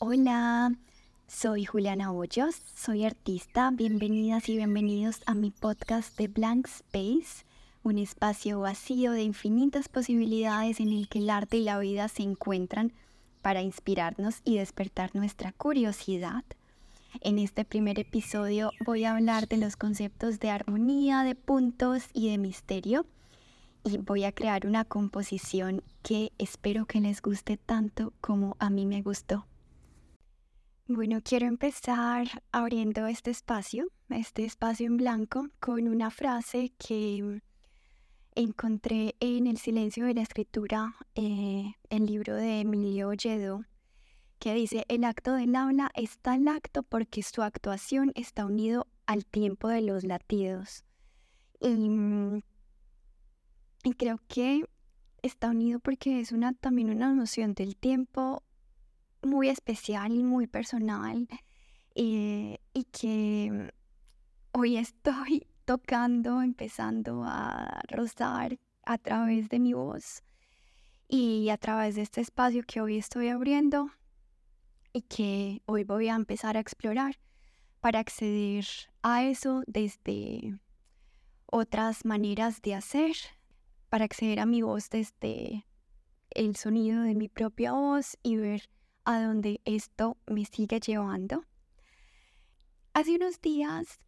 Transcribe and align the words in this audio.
Hola, 0.00 0.74
soy 1.28 1.64
Juliana 1.64 2.10
Hoyos, 2.10 2.60
soy 2.74 3.04
artista. 3.04 3.70
Bienvenidas 3.72 4.48
y 4.48 4.56
bienvenidos 4.56 5.20
a 5.26 5.34
mi 5.34 5.52
podcast 5.52 6.18
de 6.18 6.26
Blank 6.26 6.66
Space, 6.66 7.46
un 7.84 7.98
espacio 7.98 8.58
vacío 8.58 9.12
de 9.12 9.22
infinitas 9.22 9.88
posibilidades 9.88 10.80
en 10.80 10.88
el 10.88 11.08
que 11.08 11.20
el 11.20 11.30
arte 11.30 11.58
y 11.58 11.62
la 11.62 11.78
vida 11.78 12.08
se 12.08 12.24
encuentran 12.24 12.92
para 13.42 13.62
inspirarnos 13.62 14.40
y 14.42 14.58
despertar 14.58 15.14
nuestra 15.14 15.52
curiosidad. 15.52 16.42
En 17.20 17.38
este 17.38 17.64
primer 17.64 18.00
episodio 18.00 18.72
voy 18.84 19.04
a 19.04 19.14
hablar 19.14 19.46
de 19.46 19.56
los 19.56 19.76
conceptos 19.76 20.40
de 20.40 20.50
armonía, 20.50 21.22
de 21.22 21.36
puntos 21.36 22.08
y 22.12 22.28
de 22.30 22.38
misterio. 22.38 23.06
Y 23.84 23.98
voy 23.98 24.24
a 24.24 24.32
crear 24.32 24.66
una 24.66 24.84
composición 24.84 25.80
que 26.02 26.32
espero 26.38 26.86
que 26.86 27.00
les 27.00 27.22
guste 27.22 27.56
tanto 27.56 28.12
como 28.20 28.56
a 28.58 28.68
mí 28.68 28.84
me 28.84 29.00
gustó. 29.00 29.46
Bueno, 30.88 31.20
quiero 31.20 31.48
empezar 31.48 32.28
abriendo 32.52 33.08
este 33.08 33.32
espacio, 33.32 33.88
este 34.08 34.44
espacio 34.44 34.86
en 34.86 34.96
blanco, 34.96 35.48
con 35.58 35.88
una 35.88 36.12
frase 36.12 36.74
que 36.78 37.42
encontré 38.36 39.16
en 39.18 39.48
El 39.48 39.56
silencio 39.56 40.06
de 40.06 40.14
la 40.14 40.22
escritura, 40.22 40.94
eh, 41.16 41.74
el 41.90 42.06
libro 42.06 42.36
de 42.36 42.60
Emilio 42.60 43.08
Olledo, 43.08 43.64
que 44.38 44.54
dice, 44.54 44.84
el 44.86 45.02
acto 45.02 45.34
del 45.34 45.56
habla 45.56 45.90
es 45.96 46.20
tal 46.20 46.46
acto 46.46 46.84
porque 46.84 47.24
su 47.24 47.42
actuación 47.42 48.12
está 48.14 48.46
unido 48.46 48.86
al 49.06 49.26
tiempo 49.26 49.66
de 49.66 49.80
los 49.80 50.04
latidos. 50.04 50.84
Y, 51.58 51.90
y 53.82 53.92
creo 53.94 54.20
que 54.28 54.62
está 55.20 55.50
unido 55.50 55.80
porque 55.80 56.20
es 56.20 56.30
una, 56.30 56.52
también 56.52 56.90
una 56.90 57.12
noción 57.12 57.54
del 57.54 57.74
tiempo 57.74 58.44
muy 59.26 59.48
especial 59.48 60.12
y 60.12 60.22
muy 60.22 60.46
personal 60.46 61.28
eh, 61.94 62.58
y 62.72 62.84
que 62.84 63.72
hoy 64.52 64.76
estoy 64.76 65.46
tocando, 65.64 66.42
empezando 66.42 67.24
a 67.24 67.80
rozar 67.88 68.58
a 68.84 68.98
través 68.98 69.48
de 69.48 69.58
mi 69.58 69.72
voz 69.72 70.22
y 71.08 71.50
a 71.50 71.56
través 71.56 71.96
de 71.96 72.02
este 72.02 72.20
espacio 72.20 72.62
que 72.66 72.80
hoy 72.80 72.98
estoy 72.98 73.28
abriendo 73.28 73.90
y 74.92 75.02
que 75.02 75.62
hoy 75.66 75.84
voy 75.84 76.08
a 76.08 76.14
empezar 76.14 76.56
a 76.56 76.60
explorar 76.60 77.18
para 77.80 77.98
acceder 77.98 78.64
a 79.02 79.24
eso 79.24 79.62
desde 79.66 80.58
otras 81.46 82.04
maneras 82.04 82.62
de 82.62 82.74
hacer, 82.74 83.14
para 83.88 84.04
acceder 84.04 84.40
a 84.40 84.46
mi 84.46 84.62
voz 84.62 84.90
desde 84.90 85.66
el 86.30 86.56
sonido 86.56 87.02
de 87.02 87.14
mi 87.14 87.28
propia 87.28 87.72
voz 87.72 88.16
y 88.22 88.36
ver 88.36 88.68
a 89.06 89.22
donde 89.22 89.60
esto 89.64 90.18
me 90.26 90.44
sigue 90.44 90.80
llevando. 90.80 91.44
Hace 92.92 93.14
unos 93.14 93.40
días 93.40 94.00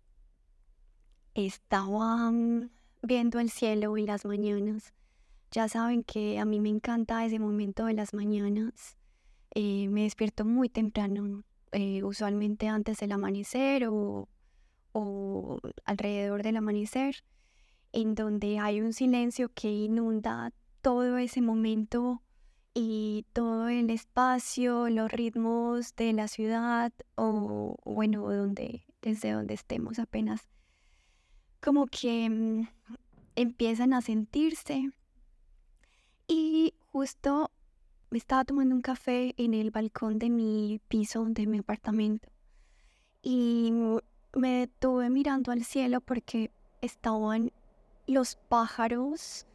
estaba 1.35 2.31
viendo 3.03 3.39
el 3.39 3.49
cielo 3.49 3.97
y 3.97 4.05
las 4.05 4.25
mañanas. 4.25 4.93
Ya 5.53 5.69
saben 5.69 6.03
que 6.03 6.39
a 6.41 6.45
mí 6.45 6.59
me 6.59 6.69
encanta 6.69 7.25
ese 7.25 7.39
momento 7.39 7.87
de 7.87 7.95
las 7.95 8.13
mañanas. 8.13 8.99
Eh, 9.55 9.89
me 9.89 10.03
despierto 10.03 10.45
muy 10.45 10.69
temprano, 10.69 11.45
eh, 11.71 12.03
usualmente 12.03 12.67
antes 12.67 12.99
del 12.99 13.13
amanecer 13.13 13.87
o, 13.87 14.29
o 14.93 15.61
alrededor 15.85 16.43
del 16.43 16.57
amanecer, 16.57 17.25
en 17.93 18.17
donde 18.17 18.59
hay 18.59 18.81
un 18.81 18.93
silencio 18.93 19.49
que 19.55 19.71
inunda 19.71 20.53
todo 20.83 21.19
ese 21.19 21.41
momento 21.41 22.21
y 22.81 23.27
todo 23.33 23.69
el 23.69 23.91
espacio, 23.91 24.89
los 24.89 25.11
ritmos 25.11 25.97
de 25.97 26.13
la 26.13 26.29
ciudad 26.29 26.93
o 27.17 27.75
bueno, 27.85 28.33
donde, 28.33 28.85
desde 29.03 29.33
donde 29.33 29.55
estemos 29.55 29.99
apenas, 29.99 30.49
como 31.61 31.87
que 31.87 32.31
mm, 32.31 32.69
empiezan 33.35 33.93
a 33.95 34.01
sentirse. 34.01 34.93
Y 36.29 36.73
justo 36.93 37.51
me 38.11 38.19
estaba 38.19 38.45
tomando 38.45 38.77
un 38.77 38.81
café 38.81 39.35
en 39.39 39.55
el 39.55 39.73
balcón 39.73 40.21
de 40.21 40.31
mi 40.31 40.81
piso, 40.87 41.25
de 41.25 41.49
mi 41.49 41.59
apartamento. 41.59 42.29
Y 43.23 43.73
me 44.37 44.51
detuve 44.61 45.11
mirando 45.11 45.51
al 45.51 45.65
cielo 45.65 46.01
porque 46.01 46.53
estaban 46.81 47.51
los 48.07 48.37
pájaros 48.37 49.49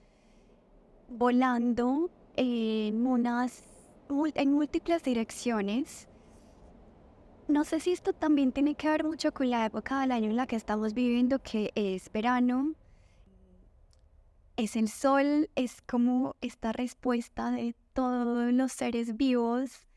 volando 1.08 2.12
en 2.36 3.06
unas 3.06 3.64
en 4.36 4.54
múltiples 4.54 5.04
direcciones. 5.04 6.08
No 7.48 7.64
sé 7.64 7.80
si 7.80 7.92
esto 7.92 8.14
también 8.14 8.52
tiene 8.52 8.76
que 8.76 8.90
ver 8.90 9.04
mucho 9.04 9.34
con 9.34 9.50
la 9.50 9.66
época 9.66 10.02
del 10.02 10.12
año 10.12 10.30
en 10.30 10.36
la 10.36 10.48
que 10.48 10.56
estamos 10.56 10.94
viviendo, 10.94 11.40
que 11.40 11.72
es 11.76 12.12
verano. 12.12 12.74
Es 14.56 14.76
el 14.76 14.88
sol, 14.88 15.50
es 15.56 15.82
como 15.82 16.36
esta 16.42 16.72
respuesta 16.72 17.52
de 17.52 17.76
todos 17.94 18.54
los 18.54 18.72
seres 18.72 19.18
vivos 19.18 19.88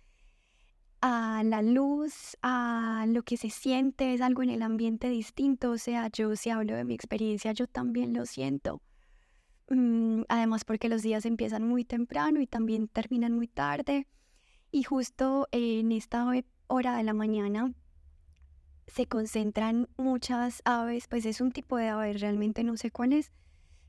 a 1.02 1.42
la 1.44 1.62
luz, 1.62 2.36
a 2.42 3.04
lo 3.08 3.22
que 3.22 3.36
se 3.36 3.50
siente, 3.50 4.14
es 4.14 4.20
algo 4.20 4.42
en 4.42 4.50
el 4.50 4.62
ambiente 4.62 5.08
distinto. 5.08 5.70
O 5.70 5.78
sea, 5.78 6.08
yo 6.08 6.34
si 6.36 6.50
hablo 6.50 6.74
de 6.74 6.84
mi 6.84 6.94
experiencia, 6.94 7.52
yo 7.52 7.66
también 7.66 8.12
lo 8.12 8.26
siento. 8.26 8.80
Mm, 9.68 10.22
además 10.28 10.64
porque 10.64 10.88
los 10.88 11.02
días 11.02 11.26
empiezan 11.26 11.66
muy 11.66 11.84
temprano 11.84 12.40
y 12.40 12.46
también 12.46 12.88
terminan 12.88 13.32
muy 13.32 13.48
tarde. 13.48 14.06
Y 14.70 14.82
justo 14.82 15.48
en 15.52 15.92
esta 15.92 16.26
hora 16.66 16.96
de 16.96 17.02
la 17.02 17.12
mañana 17.14 17.72
se 18.86 19.06
concentran 19.06 19.88
muchas 19.96 20.62
aves, 20.64 21.08
pues 21.08 21.26
es 21.26 21.40
un 21.40 21.52
tipo 21.52 21.76
de 21.76 21.88
ave, 21.88 22.12
realmente 22.14 22.62
no 22.64 22.76
sé 22.76 22.90
cuál 22.90 23.12
es, 23.12 23.32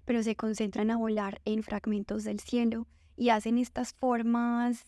pero 0.06 0.24
se 0.24 0.36
concentran 0.36 0.90
a 0.92 0.98
volar 0.98 1.42
en 1.46 1.64
fragmentos 1.64 2.24
del 2.24 2.40
cielo 2.40 2.88
y 3.16 3.30
hacen 3.30 3.58
estas 3.58 3.94
formas 3.94 4.84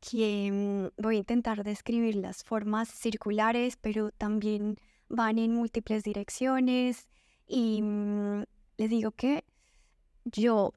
que 0.00 0.50
mm, 0.96 1.02
voy 1.02 1.16
a 1.16 1.18
intentar 1.18 1.62
describir 1.62 2.16
las 2.16 2.42
formas 2.42 2.88
circulares, 2.88 3.76
pero 3.76 4.10
también 4.12 4.76
van 5.08 5.38
en 5.38 5.54
múltiples 5.54 6.04
direcciones 6.04 7.08
y 7.46 7.82
mm, 7.82 8.44
les 8.78 8.90
digo 8.90 9.10
que 9.10 9.44
yo 10.24 10.74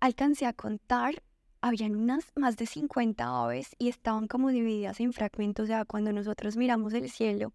alcancé 0.00 0.46
a 0.46 0.52
contar, 0.52 1.22
habían 1.60 1.94
unas 1.96 2.32
más 2.34 2.56
de 2.56 2.66
50 2.66 3.24
aves 3.24 3.76
y 3.78 3.88
estaban 3.88 4.26
como 4.26 4.50
divididas 4.50 5.00
en 5.00 5.12
fragmentos, 5.12 5.64
o 5.64 5.66
sea, 5.66 5.84
cuando 5.84 6.12
nosotros 6.12 6.56
miramos 6.56 6.92
el 6.94 7.08
cielo, 7.10 7.52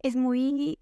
es 0.00 0.16
muy, 0.16 0.78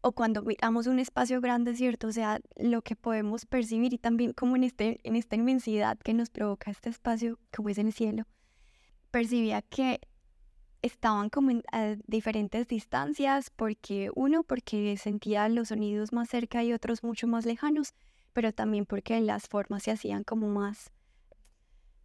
o 0.00 0.12
cuando 0.12 0.42
miramos 0.42 0.86
un 0.86 0.98
espacio 0.98 1.40
grande, 1.40 1.74
¿cierto? 1.74 2.08
O 2.08 2.12
sea, 2.12 2.40
lo 2.56 2.82
que 2.82 2.96
podemos 2.96 3.46
percibir 3.46 3.92
y 3.94 3.98
también 3.98 4.32
como 4.32 4.56
en, 4.56 4.64
este, 4.64 5.00
en 5.04 5.16
esta 5.16 5.36
inmensidad 5.36 5.98
que 5.98 6.14
nos 6.14 6.30
provoca 6.30 6.70
este 6.70 6.90
espacio, 6.90 7.38
como 7.54 7.68
es 7.68 7.78
el 7.78 7.92
cielo, 7.92 8.24
percibía 9.10 9.62
que 9.62 10.00
estaban 10.82 11.30
como 11.30 11.60
a 11.72 11.96
diferentes 12.06 12.68
distancias, 12.68 13.50
porque 13.50 14.10
uno, 14.14 14.42
porque 14.42 14.96
sentía 14.96 15.48
los 15.48 15.68
sonidos 15.68 16.12
más 16.12 16.28
cerca 16.28 16.62
y 16.62 16.72
otros 16.72 17.02
mucho 17.02 17.26
más 17.26 17.46
lejanos, 17.46 17.94
pero 18.32 18.52
también 18.52 18.86
porque 18.86 19.20
las 19.20 19.48
formas 19.48 19.82
se 19.82 19.90
hacían 19.90 20.24
como 20.24 20.48
más 20.48 20.90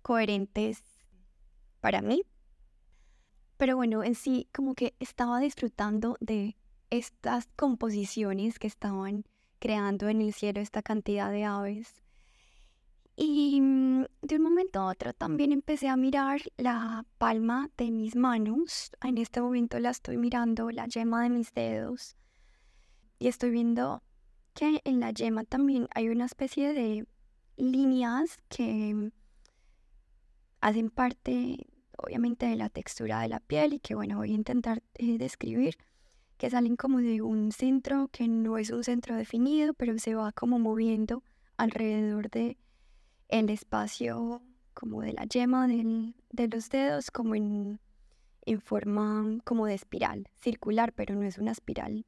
coherentes 0.01 0.83
para 1.79 2.01
mí. 2.01 2.23
Pero 3.57 3.75
bueno, 3.75 4.03
en 4.03 4.15
sí 4.15 4.47
como 4.53 4.73
que 4.73 4.95
estaba 4.99 5.39
disfrutando 5.39 6.17
de 6.19 6.57
estas 6.89 7.47
composiciones 7.55 8.59
que 8.59 8.67
estaban 8.67 9.25
creando 9.59 10.09
en 10.09 10.21
el 10.21 10.33
cielo 10.33 10.59
esta 10.59 10.81
cantidad 10.81 11.31
de 11.31 11.45
aves 11.45 12.02
y 13.15 13.61
mm, 13.61 14.05
de 14.21 14.35
un 14.37 14.41
momento 14.41 14.79
a 14.79 14.87
otro 14.87 15.13
también 15.13 15.51
empecé 15.51 15.87
a 15.87 15.95
mirar 15.97 16.41
la 16.57 17.05
palma 17.17 17.69
de 17.77 17.91
mis 17.91 18.15
manos. 18.15 18.91
En 19.03 19.17
este 19.17 19.41
momento 19.41 19.79
la 19.79 19.91
estoy 19.91 20.17
mirando, 20.17 20.71
la 20.71 20.87
yema 20.87 21.23
de 21.23 21.29
mis 21.29 21.53
dedos. 21.53 22.15
Y 23.19 23.27
estoy 23.27 23.51
viendo 23.51 24.03
que 24.53 24.81
en 24.83 24.99
la 24.99 25.11
yema 25.11 25.43
también 25.43 25.87
hay 25.93 26.09
una 26.09 26.25
especie 26.25 26.73
de 26.73 27.07
líneas 27.55 28.37
que 28.49 29.11
hacen 30.61 30.89
parte, 30.89 31.67
obviamente, 31.97 32.47
de 32.47 32.55
la 32.55 32.69
textura 32.69 33.21
de 33.21 33.29
la 33.29 33.39
piel 33.39 33.73
y 33.73 33.79
que, 33.79 33.95
bueno, 33.95 34.17
voy 34.17 34.31
a 34.31 34.35
intentar 34.35 34.81
eh, 34.95 35.17
describir, 35.17 35.77
que 36.37 36.49
salen 36.49 36.75
como 36.75 36.99
de 36.99 37.21
un 37.21 37.51
centro 37.51 38.07
que 38.11 38.27
no 38.27 38.57
es 38.57 38.71
un 38.71 38.83
centro 38.83 39.15
definido, 39.15 39.73
pero 39.75 39.97
se 39.99 40.15
va 40.15 40.31
como 40.31 40.57
moviendo 40.57 41.23
alrededor 41.57 42.29
de 42.29 42.57
el 43.39 43.49
espacio 43.49 44.41
como 44.73 45.01
de 45.01 45.13
la 45.13 45.25
yema 45.25 45.67
de 45.67 46.47
los 46.47 46.69
dedos, 46.69 47.11
como 47.11 47.35
en, 47.35 47.79
en 48.45 48.61
forma 48.61 49.39
como 49.43 49.65
de 49.65 49.73
espiral, 49.73 50.27
circular, 50.39 50.93
pero 50.93 51.15
no 51.15 51.23
es 51.23 51.37
una 51.37 51.51
espiral 51.51 52.05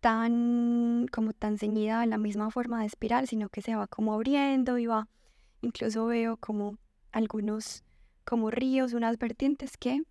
tan 0.00 1.06
como 1.10 1.32
tan 1.32 1.58
ceñida 1.58 2.02
a 2.02 2.06
la 2.06 2.18
misma 2.18 2.50
forma 2.50 2.80
de 2.80 2.86
espiral, 2.86 3.26
sino 3.26 3.48
que 3.48 3.62
se 3.62 3.74
va 3.74 3.86
como 3.86 4.14
abriendo 4.14 4.78
y 4.78 4.86
va, 4.86 5.08
incluso 5.60 6.06
veo 6.06 6.36
como 6.36 6.78
algunos 7.10 7.82
como 8.24 8.50
ríos, 8.50 8.92
unas 8.92 9.18
vertientes 9.18 9.76
que 9.76 10.02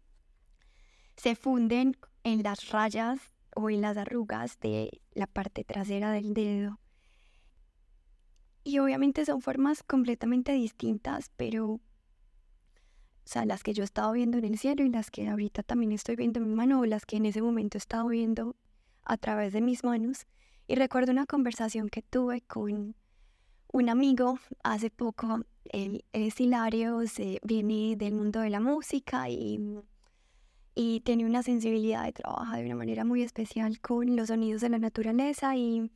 se 1.16 1.36
funden 1.36 1.96
en 2.24 2.44
las 2.44 2.70
rayas 2.70 3.20
o 3.56 3.70
en 3.70 3.82
las 3.82 3.96
arrugas 3.98 4.60
de 4.60 5.02
la 5.14 5.28
parte 5.28 5.64
trasera 5.64 6.12
del 6.12 6.34
dedo. 6.34 6.80
Y 8.68 8.80
obviamente 8.80 9.24
son 9.24 9.40
formas 9.40 9.82
completamente 9.82 10.52
distintas, 10.52 11.32
pero, 11.38 11.66
o 11.76 11.80
sea, 13.24 13.46
las 13.46 13.64
que 13.64 13.74
yo 13.74 13.82
he 13.82 13.86
estado 13.86 14.12
viendo 14.12 14.38
en 14.38 14.44
el 14.44 14.58
cielo 14.58 14.84
y 14.84 14.90
las 14.90 15.10
que 15.10 15.26
ahorita 15.30 15.64
también 15.64 15.94
estoy 15.94 16.18
viendo 16.18 16.42
en 16.42 16.50
mi 16.50 16.54
mano 16.54 16.82
o 16.82 16.86
las 16.86 17.06
que 17.06 17.16
en 17.16 17.26
ese 17.26 17.42
momento 17.42 17.78
he 17.78 17.80
estado 17.80 18.10
viendo 18.10 18.58
a 19.06 19.16
través 19.16 19.54
de 19.54 19.62
mis 19.62 19.86
manos. 19.86 20.28
Y 20.68 20.76
recuerdo 20.76 21.14
una 21.14 21.26
conversación 21.26 21.88
que 21.88 22.02
tuve 22.02 22.42
con 22.42 22.94
un 23.72 23.90
amigo 23.90 24.38
hace 24.66 24.90
poco. 24.90 25.46
Él 25.72 26.04
es 26.12 26.38
Hilario, 26.42 27.08
se 27.08 27.40
viene 27.44 27.96
del 27.96 28.16
mundo 28.16 28.42
de 28.42 28.50
la 28.50 28.60
música 28.60 29.30
y, 29.30 29.80
y 30.76 31.00
tiene 31.06 31.26
una 31.26 31.42
sensibilidad 31.42 32.04
de 32.04 32.12
trabajo 32.12 32.58
de 32.58 32.66
una 32.66 32.76
manera 32.76 33.06
muy 33.06 33.24
especial 33.24 33.80
con 33.80 34.18
los 34.18 34.28
sonidos 34.28 34.60
de 34.60 34.68
la 34.68 34.78
naturaleza 34.78 35.56
y, 35.56 35.90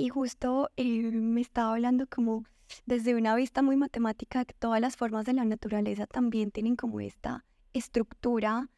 y 0.00 0.08
justo 0.08 0.70
eh, 0.76 1.10
me 1.12 1.42
estaba 1.42 1.72
hablando 1.72 2.06
como 2.06 2.44
desde 2.86 3.14
una 3.14 3.34
vista 3.34 3.60
muy 3.60 3.76
matemática 3.76 4.46
que 4.46 4.54
todas 4.54 4.80
las 4.80 4.96
formas 4.96 5.26
de 5.26 5.34
la 5.34 5.44
naturaleza 5.44 6.06
también 6.06 6.50
tienen 6.50 6.74
como 6.74 7.00
esta 7.00 7.44
estructura 7.74 8.70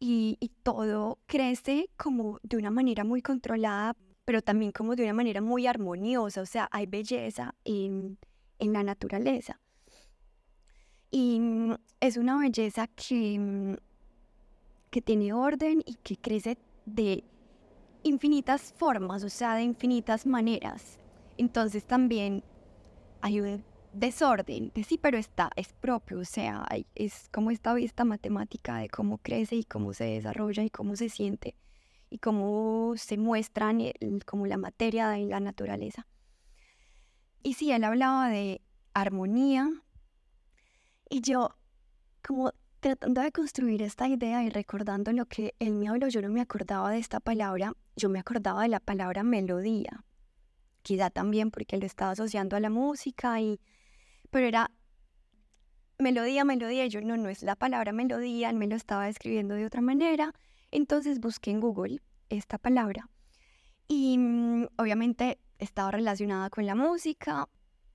y, 0.00 0.36
y 0.40 0.48
todo 0.64 1.18
crece 1.26 1.90
como 1.96 2.40
de 2.42 2.56
una 2.56 2.70
manera 2.70 3.04
muy 3.04 3.22
controlada 3.22 3.94
pero 4.24 4.42
también 4.42 4.72
como 4.72 4.96
de 4.96 5.04
una 5.04 5.12
manera 5.12 5.40
muy 5.40 5.66
armoniosa, 5.66 6.40
o 6.40 6.46
sea, 6.46 6.68
hay 6.72 6.86
belleza 6.86 7.54
en, 7.64 8.18
en 8.58 8.72
la 8.72 8.82
naturaleza. 8.82 9.60
Y 11.10 11.38
mm, 11.38 11.74
es 12.00 12.16
una 12.16 12.38
belleza 12.38 12.86
que, 12.88 13.38
mm, 13.38 13.74
que 14.90 15.02
tiene 15.02 15.32
orden 15.34 15.82
y 15.84 15.96
que 15.96 16.16
crece 16.16 16.56
de 16.86 17.22
infinitas 18.04 18.72
formas, 18.76 19.24
o 19.24 19.28
sea, 19.28 19.56
de 19.56 19.62
infinitas 19.62 20.26
maneras. 20.26 20.98
Entonces 21.36 21.84
también 21.84 22.44
hay 23.20 23.40
un 23.40 23.64
desorden, 23.92 24.72
sí, 24.86 24.98
pero 24.98 25.18
está, 25.18 25.50
es 25.56 25.72
propio, 25.72 26.20
o 26.20 26.24
sea, 26.24 26.66
es 26.94 27.28
como 27.32 27.50
esta 27.50 27.74
vista 27.74 28.04
matemática 28.04 28.78
de 28.78 28.88
cómo 28.88 29.18
crece 29.18 29.56
y 29.56 29.64
cómo 29.64 29.92
se 29.92 30.04
desarrolla 30.04 30.62
y 30.62 30.70
cómo 30.70 30.96
se 30.96 31.08
siente 31.08 31.56
y 32.10 32.18
cómo 32.18 32.94
se 32.96 33.16
muestran 33.16 33.80
como 34.26 34.46
la 34.46 34.56
materia 34.56 35.18
y 35.18 35.26
la 35.26 35.40
naturaleza. 35.40 36.06
Y 37.42 37.54
sí, 37.54 37.72
él 37.72 37.84
hablaba 37.84 38.28
de 38.28 38.62
armonía 38.94 39.70
y 41.08 41.20
yo 41.20 41.56
como 42.26 42.52
tratando 42.84 43.22
de 43.22 43.32
construir 43.32 43.80
esta 43.80 44.08
idea 44.08 44.44
y 44.44 44.50
recordando 44.50 45.10
lo 45.10 45.24
que 45.24 45.54
él 45.58 45.72
me 45.72 45.88
habló, 45.88 46.08
yo 46.08 46.20
no 46.20 46.28
me 46.28 46.42
acordaba 46.42 46.90
de 46.90 46.98
esta 46.98 47.18
palabra, 47.18 47.72
yo 47.96 48.10
me 48.10 48.18
acordaba 48.18 48.60
de 48.60 48.68
la 48.68 48.78
palabra 48.78 49.22
melodía, 49.22 50.04
quizá 50.82 51.08
también 51.08 51.50
porque 51.50 51.78
lo 51.78 51.86
estaba 51.86 52.10
asociando 52.10 52.56
a 52.56 52.60
la 52.60 52.68
música 52.68 53.40
y 53.40 53.58
pero 54.28 54.46
era 54.46 54.70
melodía, 55.98 56.44
melodía, 56.44 56.86
yo 56.86 57.00
no, 57.00 57.16
no 57.16 57.30
es 57.30 57.42
la 57.42 57.56
palabra 57.56 57.92
melodía, 57.92 58.50
él 58.50 58.56
me 58.56 58.66
lo 58.66 58.76
estaba 58.76 59.06
describiendo 59.06 59.54
de 59.54 59.64
otra 59.64 59.80
manera 59.80 60.34
entonces 60.70 61.20
busqué 61.20 61.52
en 61.52 61.60
Google 61.60 62.02
esta 62.28 62.58
palabra 62.58 63.08
y 63.88 64.18
mm, 64.18 64.66
obviamente 64.76 65.38
estaba 65.58 65.90
relacionada 65.90 66.50
con 66.50 66.66
la 66.66 66.74
música. 66.74 67.48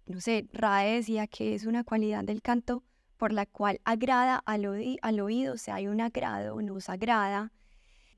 No 0.07 0.19
sé, 0.19 0.47
Rae 0.51 0.95
decía 0.95 1.27
que 1.27 1.53
es 1.53 1.67
una 1.67 1.83
cualidad 1.83 2.23
del 2.23 2.41
canto 2.41 2.81
por 3.19 3.33
la 3.33 3.45
cual 3.45 3.81
agrada 3.83 4.37
al, 4.45 4.65
oído, 4.65 5.53
o 5.53 5.57
sea, 5.57 5.75
hay 5.75 5.87
un 5.87 5.99
agrado, 5.99 6.59
nos 6.61 6.87
agrada. 6.87 7.51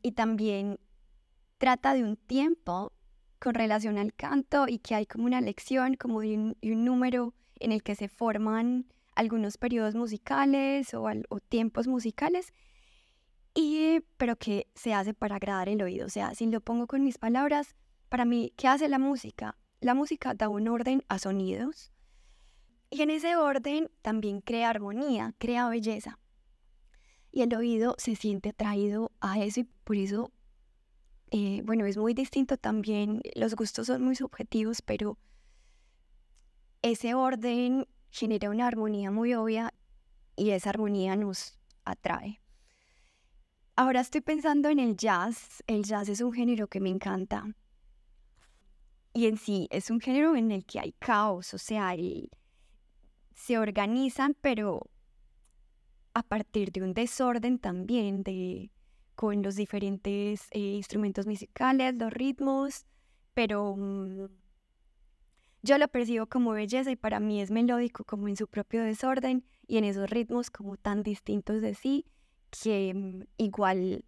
Y 0.04 0.12
también 0.12 0.80
trata 1.58 1.96
de 1.96 2.04
un 2.04 2.16
tiempo 2.16 2.94
con 3.40 3.56
relación 3.56 3.98
al 3.98 4.14
canto 4.14 4.68
y 4.68 4.78
que 4.78 4.94
hay 4.94 5.08
como 5.08 5.26
una 5.26 5.42
lección, 5.42 5.96
como 5.96 6.22
de 6.22 6.38
un, 6.38 6.86
número 6.86 7.34
en 7.60 7.72
el 7.72 7.82
que 7.82 7.96
se 7.96 8.10
forman 8.10 8.86
algunos 9.16 9.58
periodos 9.58 9.96
musicales 9.96 10.94
o, 10.94 11.04
o 11.30 11.40
tiempos 11.40 11.88
musicales 11.88 12.54
y 13.56 14.02
pero 14.18 14.36
que 14.36 14.68
se 14.76 14.94
hace 14.94 15.16
para 15.16 15.38
agradar 15.38 15.68
el 15.68 15.82
oído. 15.82 16.06
O 16.06 16.10
sea, 16.10 16.36
si 16.36 16.46
lo 16.46 16.62
pongo 16.62 16.86
con 16.86 17.04
mis 17.04 17.18
palabras, 17.18 17.76
para 18.08 18.24
mí, 18.24 18.54
¿qué 18.56 18.68
hace 18.68 18.88
la 18.88 19.00
música? 19.00 19.58
La 19.80 19.96
música 19.96 20.36
da 20.36 20.48
un 20.48 20.68
orden 20.68 21.04
a 21.10 21.18
sonidos 21.18 21.91
y 22.92 23.02
en 23.02 23.10
ese 23.10 23.38
orden 23.38 23.90
también 24.02 24.42
crea 24.42 24.70
armonía, 24.70 25.34
crea 25.38 25.70
belleza. 25.70 26.20
Y 27.32 27.42
el 27.42 27.56
oído 27.56 27.96
se 27.98 28.16
siente 28.18 28.50
atraído 28.50 29.14
a 29.22 29.40
eso 29.40 29.62
y 29.62 29.64
por 29.64 29.96
eso, 29.96 30.32
eh, 31.32 31.62
bueno, 31.64 31.86
es 31.86 31.98
muy 31.98 32.14
distinto 32.14 32.58
también, 32.58 33.22
los 33.36 33.56
gustos 33.56 33.88
son 33.88 34.04
muy 34.04 34.16
subjetivos, 34.16 34.82
pero 34.82 35.18
ese 36.82 37.14
orden 37.14 37.88
genera 38.10 38.50
una 38.50 38.68
armonía 38.68 39.10
muy 39.10 39.34
obvia 39.36 39.74
y 40.36 40.50
esa 40.50 40.72
armonía 40.72 41.16
nos 41.16 41.58
atrae. 41.86 42.42
Ahora 43.78 44.02
estoy 44.02 44.20
pensando 44.20 44.68
en 44.68 44.80
el 44.80 44.98
jazz. 44.98 45.64
El 45.66 45.84
jazz 45.84 46.10
es 46.10 46.20
un 46.20 46.34
género 46.34 46.68
que 46.68 46.82
me 46.82 46.90
encanta. 46.90 47.46
Y 49.14 49.28
en 49.28 49.38
sí 49.38 49.68
es 49.72 49.90
un 49.90 50.02
género 50.02 50.36
en 50.36 50.52
el 50.52 50.66
que 50.66 50.80
hay 50.80 50.92
caos, 51.00 51.54
o 51.54 51.58
sea, 51.58 51.96
se 53.34 53.58
organizan, 53.58 54.36
pero 54.42 54.90
a 56.14 56.24
partir 56.24 56.72
de 56.72 56.82
un 56.82 56.94
desorden 56.94 57.60
también, 57.60 58.24
de, 58.24 58.72
con 59.16 59.42
los 59.42 59.56
diferentes 59.56 60.48
eh, 60.52 60.60
instrumentos 60.60 61.26
musicales, 61.26 61.96
los 61.96 62.12
ritmos, 62.12 62.86
pero 63.34 63.76
mm, 63.78 64.28
yo 65.64 65.78
lo 65.78 65.88
percibo 65.88 66.26
como 66.26 66.52
belleza 66.52 66.92
y 66.92 66.96
para 66.96 67.20
mí 67.20 67.42
es 67.42 67.52
melódico 67.52 68.04
como 68.04 68.28
en 68.28 68.36
su 68.36 68.48
propio 68.48 68.84
desorden 68.84 69.46
y 69.68 69.78
en 69.78 69.86
esos 69.86 70.10
ritmos 70.10 70.50
como 70.50 70.76
tan 70.76 71.04
distintos 71.04 71.62
de 71.62 71.76
sí 71.76 72.06
que 72.50 72.94
mm, 72.94 73.24
igual 73.38 74.04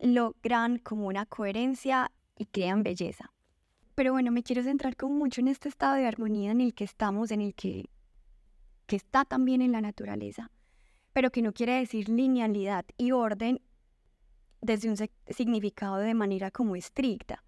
logran 0.00 0.78
como 0.78 1.06
una 1.06 1.26
coherencia 1.26 2.10
y 2.36 2.46
crean 2.46 2.82
belleza. 2.82 3.32
Pero 3.94 4.12
bueno, 4.12 4.32
me 4.32 4.42
quiero 4.42 4.62
centrar 4.62 4.96
como 4.96 5.14
mucho 5.14 5.40
en 5.40 5.48
este 5.48 5.68
estado 5.68 5.94
de 5.94 6.06
armonía 6.06 6.50
en 6.50 6.60
el 6.60 6.74
que 6.74 6.84
estamos, 6.84 7.30
en 7.30 7.40
el 7.40 7.54
que, 7.54 7.88
que 8.86 8.96
está 8.96 9.24
también 9.24 9.62
en 9.62 9.72
la 9.72 9.80
naturaleza, 9.80 10.50
pero 11.12 11.30
que 11.30 11.42
no 11.42 11.52
quiere 11.52 11.74
decir 11.74 12.08
linealidad 12.08 12.84
y 12.96 13.12
orden 13.12 13.60
desde 14.60 14.88
un 14.88 14.96
significado 15.28 15.96
de 15.96 16.14
manera 16.14 16.50
como 16.50 16.76
estricta. 16.76 17.44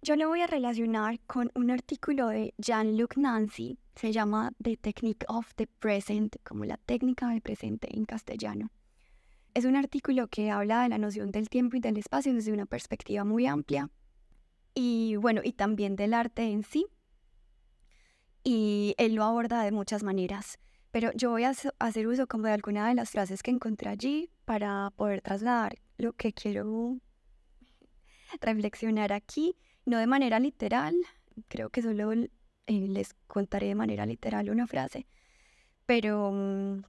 Yo 0.00 0.16
lo 0.16 0.28
voy 0.28 0.40
a 0.40 0.46
relacionar 0.46 1.20
con 1.20 1.52
un 1.54 1.70
artículo 1.70 2.28
de 2.28 2.54
Jean-Luc 2.58 3.16
Nancy, 3.16 3.78
se 3.94 4.10
llama 4.10 4.52
The 4.60 4.76
Technique 4.76 5.24
of 5.28 5.54
the 5.54 5.66
Present, 5.66 6.36
como 6.42 6.64
la 6.64 6.76
técnica 6.76 7.28
del 7.28 7.40
presente 7.40 7.88
en 7.96 8.04
castellano. 8.04 8.70
Es 9.54 9.64
un 9.64 9.76
artículo 9.76 10.28
que 10.28 10.50
habla 10.50 10.82
de 10.82 10.88
la 10.88 10.98
noción 10.98 11.30
del 11.30 11.48
tiempo 11.48 11.76
y 11.76 11.80
del 11.80 11.98
espacio 11.98 12.34
desde 12.34 12.52
una 12.52 12.66
perspectiva 12.66 13.22
muy 13.24 13.46
amplia 13.46 13.90
y 14.74 15.16
bueno, 15.16 15.42
y 15.44 15.52
también 15.52 15.96
del 15.96 16.14
arte 16.14 16.44
en 16.44 16.64
sí. 16.64 16.86
Y 18.44 18.94
él 18.98 19.14
lo 19.14 19.24
aborda 19.24 19.62
de 19.62 19.70
muchas 19.70 20.02
maneras, 20.02 20.58
pero 20.90 21.12
yo 21.14 21.30
voy 21.30 21.44
a 21.44 21.52
hacer 21.78 22.06
uso 22.06 22.26
como 22.26 22.46
de 22.46 22.52
alguna 22.52 22.88
de 22.88 22.94
las 22.94 23.10
frases 23.10 23.42
que 23.42 23.50
encontré 23.50 23.88
allí 23.88 24.30
para 24.44 24.90
poder 24.96 25.22
trasladar 25.22 25.78
lo 25.96 26.12
que 26.12 26.32
quiero 26.32 26.98
reflexionar 28.40 29.12
aquí, 29.12 29.56
no 29.84 29.98
de 29.98 30.06
manera 30.06 30.40
literal, 30.40 30.94
creo 31.48 31.70
que 31.70 31.82
solo 31.82 32.12
eh, 32.12 32.28
les 32.66 33.14
contaré 33.26 33.68
de 33.68 33.74
manera 33.74 34.06
literal 34.06 34.50
una 34.50 34.66
frase, 34.66 35.06
pero 35.86 36.30
mm, 36.32 36.82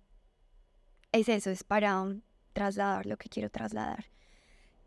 es 1.12 1.30
eso, 1.30 1.52
es 1.52 1.64
para 1.64 2.06
trasladar 2.54 3.06
lo 3.06 3.18
que 3.18 3.30
quiero 3.30 3.50
trasladar. 3.50 4.06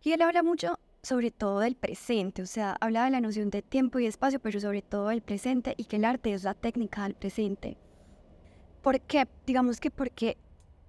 Y 0.02 0.12
él 0.12 0.22
habla 0.22 0.42
mucho 0.42 0.78
sobre 1.06 1.30
todo 1.30 1.60
del 1.60 1.76
presente, 1.76 2.42
o 2.42 2.46
sea, 2.46 2.76
habla 2.80 3.04
de 3.04 3.12
la 3.12 3.20
noción 3.20 3.48
de 3.48 3.62
tiempo 3.62 4.00
y 4.00 4.06
espacio, 4.06 4.40
pero 4.40 4.58
sobre 4.58 4.82
todo 4.82 5.06
del 5.06 5.22
presente 5.22 5.74
y 5.76 5.84
que 5.84 5.96
el 5.96 6.04
arte 6.04 6.32
es 6.32 6.42
la 6.42 6.54
técnica 6.54 7.04
del 7.04 7.14
presente. 7.14 7.76
¿Por 8.82 9.00
qué? 9.00 9.28
Digamos 9.46 9.78
que 9.78 9.92
porque 9.92 10.36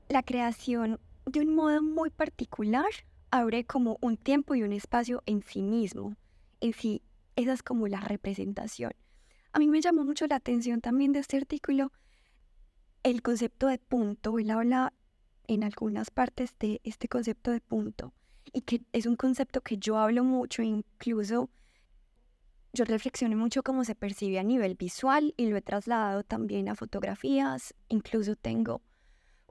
la 0.09 0.23
creación 0.23 0.99
de 1.27 1.41
un 1.41 1.53
modo 1.53 1.83
muy 1.83 2.09
particular 2.09 2.89
abre 3.29 3.63
como 3.63 3.99
un 4.01 4.17
tiempo 4.17 4.55
y 4.55 4.63
un 4.63 4.73
espacio 4.73 5.21
en 5.27 5.43
sí 5.43 5.61
mismo. 5.61 6.15
En 6.61 6.73
sí, 6.73 7.03
esa 7.35 7.53
es 7.53 7.61
como 7.61 7.87
la 7.87 7.99
representación. 7.99 8.93
A 9.53 9.59
mí 9.59 9.67
me 9.67 9.81
llamó 9.81 10.03
mucho 10.03 10.25
la 10.25 10.37
atención 10.37 10.81
también 10.81 11.11
de 11.11 11.19
este 11.19 11.37
artículo 11.37 11.91
el 13.03 13.21
concepto 13.21 13.67
de 13.67 13.77
punto. 13.77 14.39
Él 14.39 14.49
habla 14.49 14.93
en 15.45 15.63
algunas 15.63 16.09
partes 16.09 16.55
de 16.57 16.81
este 16.83 17.07
concepto 17.07 17.51
de 17.51 17.61
punto 17.61 18.15
y 18.53 18.61
que 18.61 18.81
es 18.93 19.05
un 19.05 19.15
concepto 19.15 19.61
que 19.61 19.77
yo 19.77 19.97
hablo 19.97 20.23
mucho, 20.23 20.61
incluso 20.61 21.49
yo 22.73 22.85
reflexioné 22.85 23.35
mucho 23.35 23.63
cómo 23.63 23.83
se 23.83 23.95
percibe 23.95 24.39
a 24.39 24.43
nivel 24.43 24.75
visual 24.75 25.33
y 25.37 25.47
lo 25.47 25.57
he 25.57 25.61
trasladado 25.61 26.23
también 26.23 26.69
a 26.69 26.75
fotografías, 26.75 27.73
incluso 27.89 28.35
tengo 28.35 28.81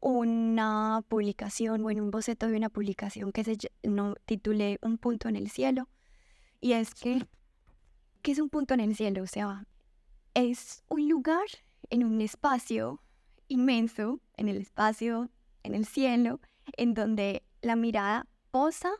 una 0.01 1.03
publicación, 1.09 1.83
bueno, 1.83 2.05
un 2.05 2.11
boceto 2.11 2.47
de 2.47 2.57
una 2.57 2.69
publicación 2.69 3.33
que 3.33 3.45
se 3.45 3.57
no, 3.83 4.15
titulé 4.27 4.79
Un 4.83 4.99
punto 4.99 5.29
en 5.29 5.37
el 5.37 5.51
cielo. 5.51 5.89
Y 6.61 6.73
es 6.73 6.95
que, 6.95 7.27
¿qué 8.23 8.33
es 8.33 8.39
un 8.39 8.49
punto 8.49 8.75
en 8.75 8.81
el 8.81 8.95
cielo? 8.95 9.23
O 9.23 9.27
sea, 9.27 9.67
es 10.35 10.85
un 10.89 11.09
lugar 11.09 11.47
en 11.91 12.05
un 12.05 12.21
espacio 12.21 13.01
inmenso, 13.49 14.21
en 14.37 14.49
el 14.49 14.59
espacio, 14.59 15.31
en 15.63 15.75
el 15.75 15.87
cielo, 15.87 16.41
en 16.77 16.95
donde 16.95 17.43
la 17.63 17.75
mirada 17.75 18.27
posa, 18.57 18.91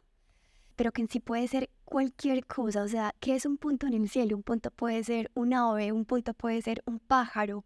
pero 0.77 0.93
que 0.93 1.01
en 1.01 1.09
sí 1.09 1.19
puede 1.19 1.49
ser 1.49 1.71
cualquier 1.87 2.45
cosa. 2.45 2.83
O 2.83 2.89
sea, 2.89 3.15
¿qué 3.21 3.35
es 3.35 3.47
un 3.47 3.57
punto 3.57 3.87
en 3.87 3.95
el 3.95 4.07
cielo? 4.07 4.37
Un 4.37 4.43
punto 4.43 4.71
puede 4.71 5.03
ser 5.03 5.31
un 5.35 5.55
ave, 5.55 5.93
un 5.93 6.05
punto 6.05 6.35
puede 6.35 6.61
ser 6.61 6.83
un 6.85 6.99
pájaro, 6.99 7.65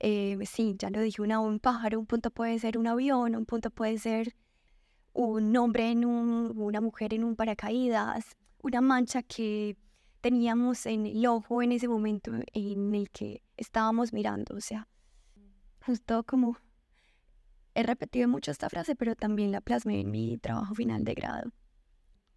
eh, 0.00 0.38
sí, 0.44 0.76
ya 0.78 0.90
lo 0.90 1.00
dije, 1.00 1.22
una, 1.22 1.40
un 1.40 1.60
pájaro, 1.60 1.98
un 1.98 2.04
punto 2.04 2.30
puede 2.30 2.58
ser 2.58 2.76
un 2.76 2.86
avión, 2.86 3.36
un 3.36 3.46
punto 3.46 3.70
puede 3.70 3.96
ser 3.96 4.36
un 5.14 5.56
hombre 5.56 5.92
en 5.92 6.04
un, 6.04 6.52
una 6.58 6.82
mujer 6.82 7.14
en 7.14 7.24
un 7.24 7.36
paracaídas, 7.36 8.36
una 8.62 8.82
mancha 8.82 9.22
que 9.22 9.78
teníamos 10.20 10.84
en 10.84 11.06
el 11.06 11.26
ojo 11.26 11.62
en 11.62 11.72
ese 11.72 11.88
momento 11.88 12.32
en 12.52 12.94
el 12.94 13.08
que 13.08 13.40
estábamos 13.56 14.12
mirando. 14.12 14.56
O 14.56 14.60
sea, 14.60 14.88
justo 15.86 16.22
como 16.24 16.58
he 17.74 17.82
repetido 17.82 18.28
mucho 18.28 18.50
esta 18.50 18.70
frase, 18.70 18.94
pero 18.94 19.14
también 19.14 19.52
la 19.52 19.60
plasmé 19.60 20.00
en 20.00 20.10
mi 20.10 20.38
trabajo 20.38 20.74
final 20.74 21.04
de 21.04 21.14
grado. 21.14 21.52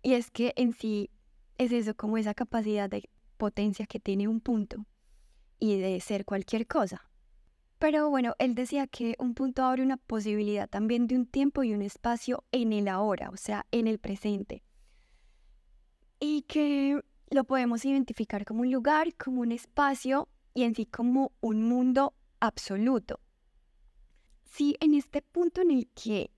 Y 0.02 0.14
es 0.14 0.32
que 0.32 0.54
en 0.56 0.74
sí 0.74 1.10
es 1.58 1.72
eso, 1.72 1.96
como 1.96 2.18
esa 2.18 2.34
capacidad 2.34 2.90
de 2.90 3.10
potencia 3.38 3.86
que 3.86 4.00
tiene 4.00 4.28
un 4.28 4.42
punto 4.42 4.86
y 5.60 5.80
de 5.80 6.00
ser 6.00 6.26
cualquier 6.26 6.68
cosa. 6.68 7.10
Pero 7.80 8.10
bueno, 8.10 8.34
él 8.40 8.56
decía 8.56 8.88
que 8.88 9.16
un 9.20 9.36
punto 9.36 9.64
abre 9.64 9.84
una 9.84 9.98
posibilidad 9.98 10.68
también 10.68 11.08
de 11.08 11.16
un 11.16 11.28
tiempo 11.28 11.64
y 11.64 11.74
un 11.74 11.84
espacio 11.84 12.44
en 12.52 12.74
el 12.74 12.88
ahora, 12.88 13.30
o 13.30 13.38
sea, 13.38 13.66
en 13.72 13.88
el 13.88 14.00
presente. 14.00 14.64
Y 16.20 16.44
que 16.44 17.00
lo 17.30 17.44
podemos 17.44 17.86
identificar 17.86 18.46
como 18.46 18.62
un 18.62 18.72
lugar, 18.72 19.14
como 19.16 19.42
un 19.42 19.52
espacio 19.52 20.28
y 20.56 20.64
en 20.64 20.74
sí 20.74 20.88
como 20.88 21.34
un 21.40 21.62
mundo 21.64 22.16
absoluto. 22.40 23.20
Si 24.50 24.76
en 24.80 24.94
este 24.94 25.22
punto 25.22 25.62
en 25.62 25.72
el 25.72 25.88
que 25.90 26.32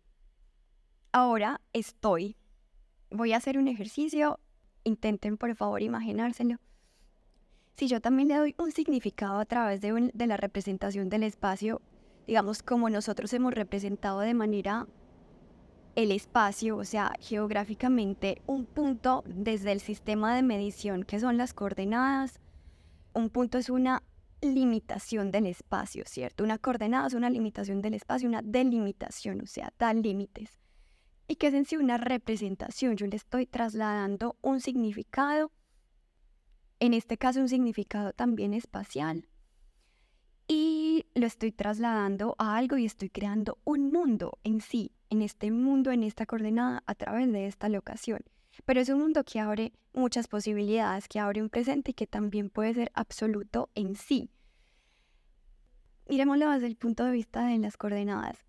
ahora 1.11 1.61
estoy, 1.73 2.37
voy 3.11 3.33
a 3.33 3.37
hacer 3.37 3.57
un 3.57 3.67
ejercicio, 3.67 4.39
intenten 4.83 5.37
por 5.37 5.55
favor 5.55 5.81
imaginárselo. 5.81 6.57
Si 7.75 7.87
yo 7.87 8.01
también 8.01 8.27
le 8.27 8.35
doy 8.35 8.55
un 8.57 8.71
significado 8.71 9.39
a 9.39 9.45
través 9.45 9.79
de, 9.79 10.11
la 10.27 10.37
representación 10.37 11.07
del 11.07 11.23
espacio, 11.23 11.81
digamos 12.27 12.61
como 12.61 12.89
nosotros 12.89 13.31
hemos 13.33 13.53
representado 13.53 14.19
de 14.19 14.33
manera 14.33 14.87
el 15.95 16.11
espacio, 16.11 16.77
o 16.77 16.83
sea, 16.83 17.13
geográficamente 17.19 18.41
un 18.47 18.65
punto 18.65 19.23
desde 19.25 19.71
el 19.71 19.79
sistema 19.79 20.35
de 20.35 20.43
medición 20.43 21.03
que 21.03 21.19
son 21.19 21.37
las 21.37 21.53
coordenadas, 21.53 22.39
un 23.13 23.29
punto 23.29 23.57
es 23.57 23.69
una 23.69 24.03
limitación 24.41 25.31
del 25.31 25.45
espacio, 25.45 26.03
¿cierto? 26.05 26.43
Una 26.43 26.57
coordenada 26.57 27.07
es 27.07 27.13
una 27.13 27.29
limitación 27.29 27.81
del 27.81 27.93
espacio, 27.95 28.27
una 28.27 28.41
delimitación, 28.41 29.41
o 29.41 29.47
sea, 29.47 29.73
da 29.77 29.93
límites. 29.93 30.59
Y 31.27 31.35
que 31.35 31.47
es 31.47 31.53
en 31.53 31.65
sí 31.65 31.77
una 31.77 31.97
representación, 31.97 32.95
yo 32.95 33.05
le 33.05 33.15
estoy 33.15 33.45
trasladando 33.45 34.37
un 34.41 34.61
significado 34.61 35.51
en 36.79 36.93
este 36.93 37.17
caso 37.17 37.41
un 37.41 37.49
significado 37.49 38.13
también 38.13 38.53
espacial. 38.53 39.27
Y 40.47 41.05
lo 41.13 41.27
estoy 41.27 41.51
trasladando 41.51 42.35
a 42.39 42.55
algo 42.55 42.77
y 42.77 42.85
estoy 42.85 43.09
creando 43.09 43.59
un 43.65 43.91
mundo 43.91 44.39
en 44.43 44.61
sí, 44.61 44.93
en 45.09 45.21
este 45.21 45.51
mundo, 45.51 45.91
en 45.91 46.03
esta 46.03 46.25
coordenada, 46.25 46.83
a 46.87 46.95
través 46.95 47.31
de 47.31 47.47
esta 47.47 47.69
locación. 47.69 48.21
Pero 48.65 48.81
es 48.81 48.89
un 48.89 48.99
mundo 48.99 49.23
que 49.23 49.39
abre 49.39 49.73
muchas 49.93 50.27
posibilidades, 50.27 51.07
que 51.07 51.19
abre 51.19 51.41
un 51.41 51.49
presente 51.49 51.91
y 51.91 51.93
que 51.93 52.07
también 52.07 52.49
puede 52.49 52.73
ser 52.73 52.91
absoluto 52.93 53.69
en 53.75 53.95
sí. 53.95 54.29
Miremoslo 56.07 56.49
desde 56.51 56.67
el 56.67 56.75
punto 56.75 57.05
de 57.05 57.11
vista 57.11 57.45
de 57.45 57.57
las 57.57 57.77
coordenadas. 57.77 58.45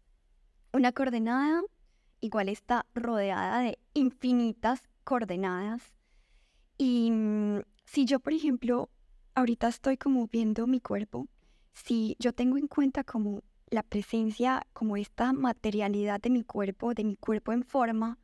Una 0.73 0.93
coordenada 0.93 1.62
igual 2.21 2.49
está 2.49 2.87
rodeada 2.95 3.61
de 3.61 3.79
infinitas 3.95 4.83
coordenadas 5.05 5.95
y 6.83 7.11
mm, 7.11 7.61
si 7.85 8.07
yo, 8.07 8.21
por 8.21 8.33
ejemplo, 8.33 8.88
ahorita 9.35 9.69
estoy 9.69 9.99
como 9.99 10.26
viendo 10.29 10.67
mi 10.67 10.81
cuerpo, 10.81 11.29
si 11.75 12.17
yo 12.19 12.33
tengo 12.33 12.57
en 12.57 12.69
cuenta 12.69 13.05
como 13.05 13.43
la 13.69 13.83
presencia, 13.83 14.67
como 14.73 14.97
esta 14.97 15.35
materialidad 15.35 16.21
de 16.23 16.31
mi 16.31 16.43
cuerpo, 16.43 16.95
de 16.95 17.05
mi 17.05 17.17
cuerpo 17.17 17.52
en 17.52 17.64
forma, 17.64 18.19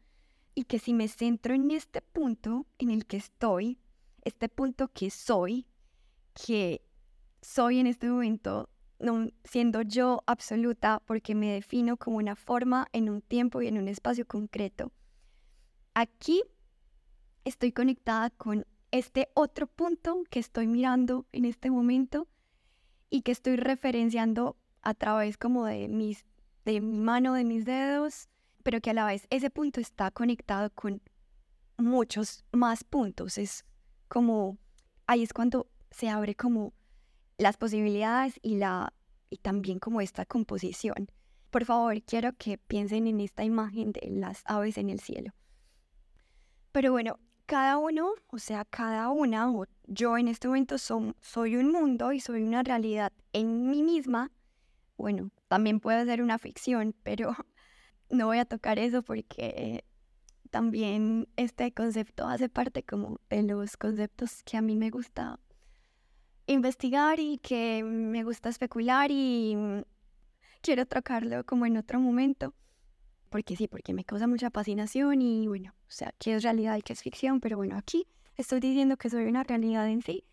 y 0.56 0.64
que 0.64 0.78
si 0.78 0.94
me 0.94 1.06
centro 1.06 1.54
en 1.54 1.70
este 1.70 2.00
punto 2.00 2.66
en 2.78 2.90
el 2.90 3.04
que 3.04 3.18
estoy, 3.18 3.78
este 4.22 4.48
punto 4.48 4.88
que 4.88 5.10
soy, 5.10 5.66
que 6.32 6.80
soy 7.42 7.78
en 7.78 7.86
este 7.86 8.08
momento, 8.08 8.70
no, 8.98 9.28
siendo 9.44 9.82
yo 9.82 10.22
absoluta 10.26 11.02
porque 11.04 11.34
me 11.34 11.52
defino 11.52 11.98
como 11.98 12.16
una 12.16 12.36
forma 12.36 12.88
en 12.92 13.10
un 13.10 13.20
tiempo 13.20 13.60
y 13.60 13.68
en 13.68 13.76
un 13.76 13.86
espacio 13.86 14.26
concreto. 14.26 14.90
Aquí 15.92 16.42
estoy 17.44 17.70
conectada 17.72 18.30
con 18.30 18.66
este 18.92 19.28
otro 19.34 19.66
punto 19.66 20.22
que 20.30 20.40
estoy 20.40 20.66
mirando 20.66 21.26
en 21.32 21.44
este 21.44 21.70
momento 21.70 22.28
y 23.10 23.20
que 23.20 23.32
estoy 23.32 23.56
referenciando 23.56 24.56
a 24.80 24.94
través 24.94 25.36
como 25.36 25.66
de 25.66 25.88
mis 25.88 26.25
de 26.64 26.80
mi 26.80 26.98
mano, 26.98 27.34
de 27.34 27.44
mis 27.44 27.64
dedos, 27.64 28.28
pero 28.66 28.80
que 28.80 28.90
a 28.90 28.94
la 28.94 29.06
vez 29.06 29.28
ese 29.30 29.49
punto 29.49 29.80
está 29.80 30.11
conectado 30.11 30.70
con 30.70 31.00
muchos 31.76 32.44
más 32.50 32.82
puntos. 32.82 33.38
Es 33.38 33.64
como 34.08 34.58
ahí 35.06 35.23
es 35.23 35.32
cuando 35.32 35.68
se 35.92 36.08
abre 36.08 36.35
como 36.35 36.73
las 37.38 37.56
posibilidades 37.58 38.40
y 38.42 38.56
la 38.56 38.92
y 39.30 39.37
también 39.37 39.78
como 39.78 40.00
esta 40.00 40.26
composición. 40.26 41.08
Por 41.50 41.64
favor, 41.64 42.02
quiero 42.02 42.32
que 42.32 42.58
piensen 42.58 43.06
en 43.06 43.20
esta 43.20 43.44
imagen 43.44 43.92
de 43.92 44.11
las 44.11 44.42
aves 44.46 44.78
en 44.78 44.90
el 44.90 44.99
cielo. 44.99 45.32
Pero 46.73 46.90
bueno, 46.90 47.20
cada 47.46 47.78
uno, 47.78 48.14
o 48.26 48.40
sea, 48.40 48.64
cada 48.64 49.11
una, 49.11 49.49
o 49.49 49.66
yo 49.87 50.18
en 50.18 50.26
este 50.26 50.49
momento 50.49 50.76
soy 50.76 51.54
un 51.54 51.70
mundo 51.70 52.12
y 52.12 52.18
soy 52.18 52.42
una 52.42 52.64
realidad 52.64 53.12
en 53.32 53.70
mí 53.70 53.85
misma. 53.85 54.32
Bueno, 54.96 55.30
también 55.46 55.78
puede 55.78 56.04
ser 56.04 56.20
una 56.20 56.38
ficción, 56.38 56.96
pero 57.04 57.37
no 58.10 58.26
voy 58.26 58.38
a 58.38 58.44
tocar 58.44 58.78
eso 58.78 59.02
porque 59.02 59.84
también 60.50 61.28
este 61.36 61.72
concepto 61.72 62.26
hace 62.26 62.48
parte 62.48 62.82
como 62.82 63.20
de 63.28 63.42
los 63.42 63.76
conceptos 63.76 64.42
que 64.44 64.56
a 64.56 64.62
mí 64.62 64.76
me 64.76 64.90
gusta 64.90 65.38
investigar 66.46 67.18
y 67.18 67.38
que 67.38 67.82
me 67.82 68.22
gusta 68.25 68.48
especular 68.48 69.10
y 69.10 69.56
quiero 70.62 70.86
tocarlo 70.86 71.44
como 71.44 71.66
en 71.66 71.76
otro 71.76 72.00
momento 72.00 72.54
porque 73.30 73.56
sí, 73.56 73.68
porque 73.68 73.92
me 73.92 74.04
causa 74.04 74.26
mucha 74.26 74.50
fascinación 74.50 75.20
y 75.20 75.46
bueno, 75.48 75.75
o 75.82 75.90
sea, 75.90 76.14
qué 76.18 76.34
es 76.34 76.42
realidad 76.42 76.76
y 76.76 76.82
qué 76.82 76.92
es 76.92 77.02
ficción, 77.02 77.40
pero 77.40 77.56
bueno, 77.56 77.76
aquí 77.76 78.06
estoy 78.36 78.60
diciendo 78.60 78.96
que 78.96 79.10
soy 79.10 79.25
una 79.25 79.42
realidad 79.42 79.88
en 79.88 80.00
sí, 80.02 80.25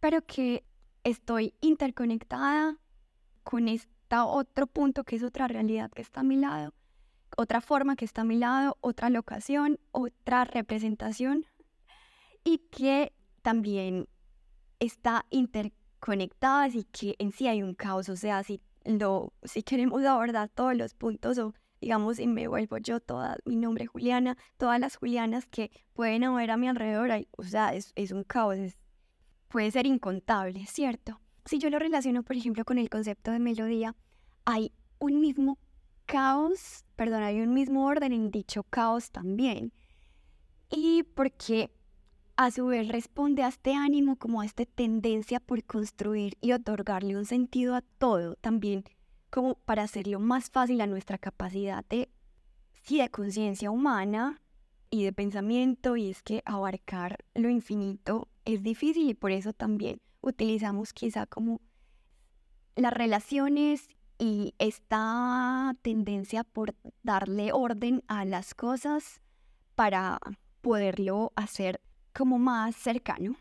pero 0.00 0.20
que 0.22 0.64
estoy 1.04 1.54
interconectada 1.60 2.78
con 3.42 3.68
este 3.68 3.88
otro 4.12 4.66
punto 4.66 5.04
que 5.04 5.16
es 5.16 5.22
otra 5.22 5.46
realidad 5.46 5.90
que 5.92 6.02
está 6.02 6.20
a 6.20 6.24
mi 6.24 6.36
lado, 6.36 6.74
otra 7.36 7.60
forma 7.60 7.96
que 7.96 8.04
está 8.04 8.22
a 8.22 8.24
mi 8.24 8.36
lado, 8.36 8.76
otra 8.80 9.10
locación, 9.10 9.78
otra 9.92 10.44
representación 10.44 11.46
y 12.44 12.58
que 12.70 13.12
también 13.42 14.08
está 14.78 15.26
interconectada 15.30 16.68
y 16.68 16.84
que 16.84 17.16
en 17.18 17.32
sí 17.32 17.48
hay 17.48 17.62
un 17.62 17.74
caos, 17.74 18.08
o 18.08 18.16
sea, 18.16 18.42
si 18.42 18.60
lo 18.84 19.32
si 19.42 19.62
queremos 19.62 20.04
abordar 20.04 20.48
todos 20.48 20.74
los 20.74 20.94
puntos 20.94 21.38
o 21.38 21.54
digamos, 21.80 22.18
y 22.18 22.26
me 22.26 22.46
vuelvo 22.46 22.76
yo 22.78 23.00
toda, 23.00 23.38
mi 23.44 23.56
nombre 23.56 23.86
Juliana, 23.86 24.36
todas 24.58 24.78
las 24.78 24.96
Julianas 24.96 25.46
que 25.46 25.70
pueden 25.94 26.24
haber 26.24 26.50
a 26.50 26.56
mi 26.56 26.68
alrededor, 26.68 27.26
o 27.36 27.42
sea, 27.42 27.72
es, 27.74 28.12
un 28.12 28.24
caos, 28.24 28.58
puede 29.48 29.70
ser 29.70 29.86
incontable, 29.86 30.66
¿cierto? 30.66 31.20
Si 31.46 31.58
yo 31.58 31.70
lo 31.70 31.78
relaciono, 31.78 32.22
por 32.22 32.36
ejemplo, 32.36 32.64
con 32.64 32.78
el 32.78 32.90
concepto 32.90 33.30
de 33.30 33.38
melodía, 33.38 33.96
hay 34.44 34.72
un 34.98 35.20
mismo 35.20 35.58
caos, 36.04 36.84
perdón, 37.00 37.22
hay 37.22 37.40
un 37.40 37.54
mismo 37.54 37.86
orden 37.86 38.12
en 38.12 38.30
dicho 38.30 38.62
caos 38.62 39.10
también. 39.10 39.72
Y 40.68 41.02
porque 41.02 41.70
a 42.36 42.50
su 42.50 42.66
vez 42.66 42.88
responde 42.88 43.42
a 43.42 43.48
este 43.48 43.72
ánimo 43.72 44.16
como 44.16 44.42
a 44.42 44.44
esta 44.44 44.66
tendencia 44.66 45.40
por 45.40 45.64
construir 45.64 46.36
y 46.42 46.52
otorgarle 46.52 47.16
un 47.16 47.24
sentido 47.24 47.74
a 47.74 47.80
todo, 47.80 48.34
también 48.34 48.84
como 49.30 49.54
para 49.54 49.84
hacerlo 49.84 50.20
más 50.20 50.50
fácil 50.50 50.82
a 50.82 50.86
nuestra 50.86 51.16
capacidad 51.16 51.82
de, 51.86 52.10
sí, 52.82 53.00
conciencia 53.08 53.70
humana 53.70 54.42
y 54.90 55.04
de 55.04 55.14
pensamiento, 55.14 55.96
y 55.96 56.10
es 56.10 56.22
que 56.22 56.42
abarcar 56.44 57.24
lo 57.34 57.48
infinito 57.48 58.28
es 58.44 58.62
difícil 58.62 59.08
y 59.08 59.14
por 59.14 59.30
eso 59.30 59.54
también 59.54 60.02
utilizamos 60.20 60.92
quizá 60.92 61.24
como 61.24 61.62
las 62.76 62.92
relaciones 62.92 63.88
y 64.20 64.54
esta 64.58 65.74
tendencia 65.80 66.44
por 66.44 66.74
darle 67.02 67.52
orden 67.54 68.04
a 68.06 68.26
las 68.26 68.54
cosas 68.54 69.22
para 69.74 70.20
poderlo 70.60 71.32
hacer 71.36 71.80
como 72.12 72.38
más 72.38 72.76
cercano. 72.76 73.34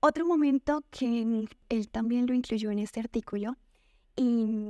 Otro 0.00 0.26
momento 0.26 0.84
que 0.90 1.48
él 1.70 1.88
también 1.88 2.26
lo 2.26 2.34
incluyó 2.34 2.70
en 2.70 2.78
este 2.78 3.00
artículo 3.00 3.56
y 4.16 4.66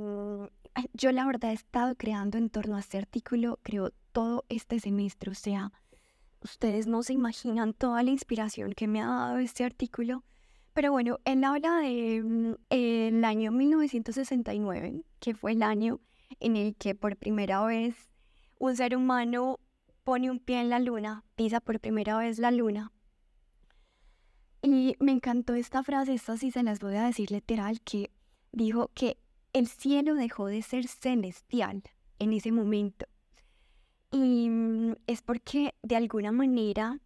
yo 0.93 1.11
la 1.11 1.25
verdad 1.25 1.51
he 1.51 1.55
estado 1.55 1.95
creando 1.95 2.37
en 2.37 2.49
torno 2.49 2.77
a 2.77 2.79
este 2.79 2.97
artículo, 2.97 3.59
creo, 3.63 3.91
todo 4.13 4.45
este 4.47 4.79
semestre. 4.79 5.29
O 5.29 5.35
sea, 5.35 5.73
ustedes 6.41 6.87
no 6.87 7.03
se 7.03 7.11
imaginan 7.11 7.73
toda 7.73 8.01
la 8.01 8.11
inspiración 8.11 8.71
que 8.71 8.87
me 8.87 9.01
ha 9.01 9.07
dado 9.07 9.39
este 9.39 9.65
artículo. 9.65 10.23
Pero 10.79 10.93
bueno, 10.93 11.19
él 11.25 11.43
habla 11.43 11.79
de 11.79 12.23
mm, 12.23 13.25
año 13.25 13.51
1969, 13.51 15.03
que 15.19 15.35
fue 15.35 15.51
el 15.51 15.61
año 15.61 15.99
en 16.39 16.55
el 16.55 16.73
que 16.77 16.95
por 16.95 17.17
primera 17.17 17.61
vez 17.65 17.97
un 18.59 18.77
ser 18.77 18.95
humano 18.95 19.59
pone 20.05 20.31
un 20.31 20.39
pie 20.39 20.61
en 20.61 20.69
la 20.69 20.79
luna, 20.79 21.25
pisa 21.35 21.59
por 21.59 21.81
primera 21.81 22.17
vez 22.17 22.39
la 22.39 22.51
luna. 22.51 22.93
Y 24.61 24.95
me 25.01 25.11
encantó 25.11 25.53
esta 25.53 25.83
frase, 25.83 26.13
esta 26.13 26.37
sí 26.37 26.49
se 26.49 26.63
las 26.63 26.79
voy 26.79 26.95
a 26.95 27.07
decir 27.07 27.29
literal, 27.29 27.81
que 27.81 28.09
dijo 28.53 28.89
que 28.93 29.17
el 29.51 29.67
cielo 29.67 30.15
dejó 30.15 30.45
de 30.45 30.61
ser 30.61 30.87
celestial 30.87 31.83
en 32.19 32.31
ese 32.31 32.53
momento. 32.53 33.05
Y 34.13 34.47
mm, 34.47 34.93
es 35.07 35.21
porque 35.23 35.75
de 35.83 35.97
alguna 35.97 36.31
manera 36.31 37.01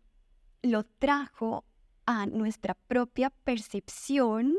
lo 0.61 0.83
trajo 0.83 1.65
a 2.05 2.25
nuestra 2.25 2.73
propia 2.73 3.29
percepción, 3.29 4.55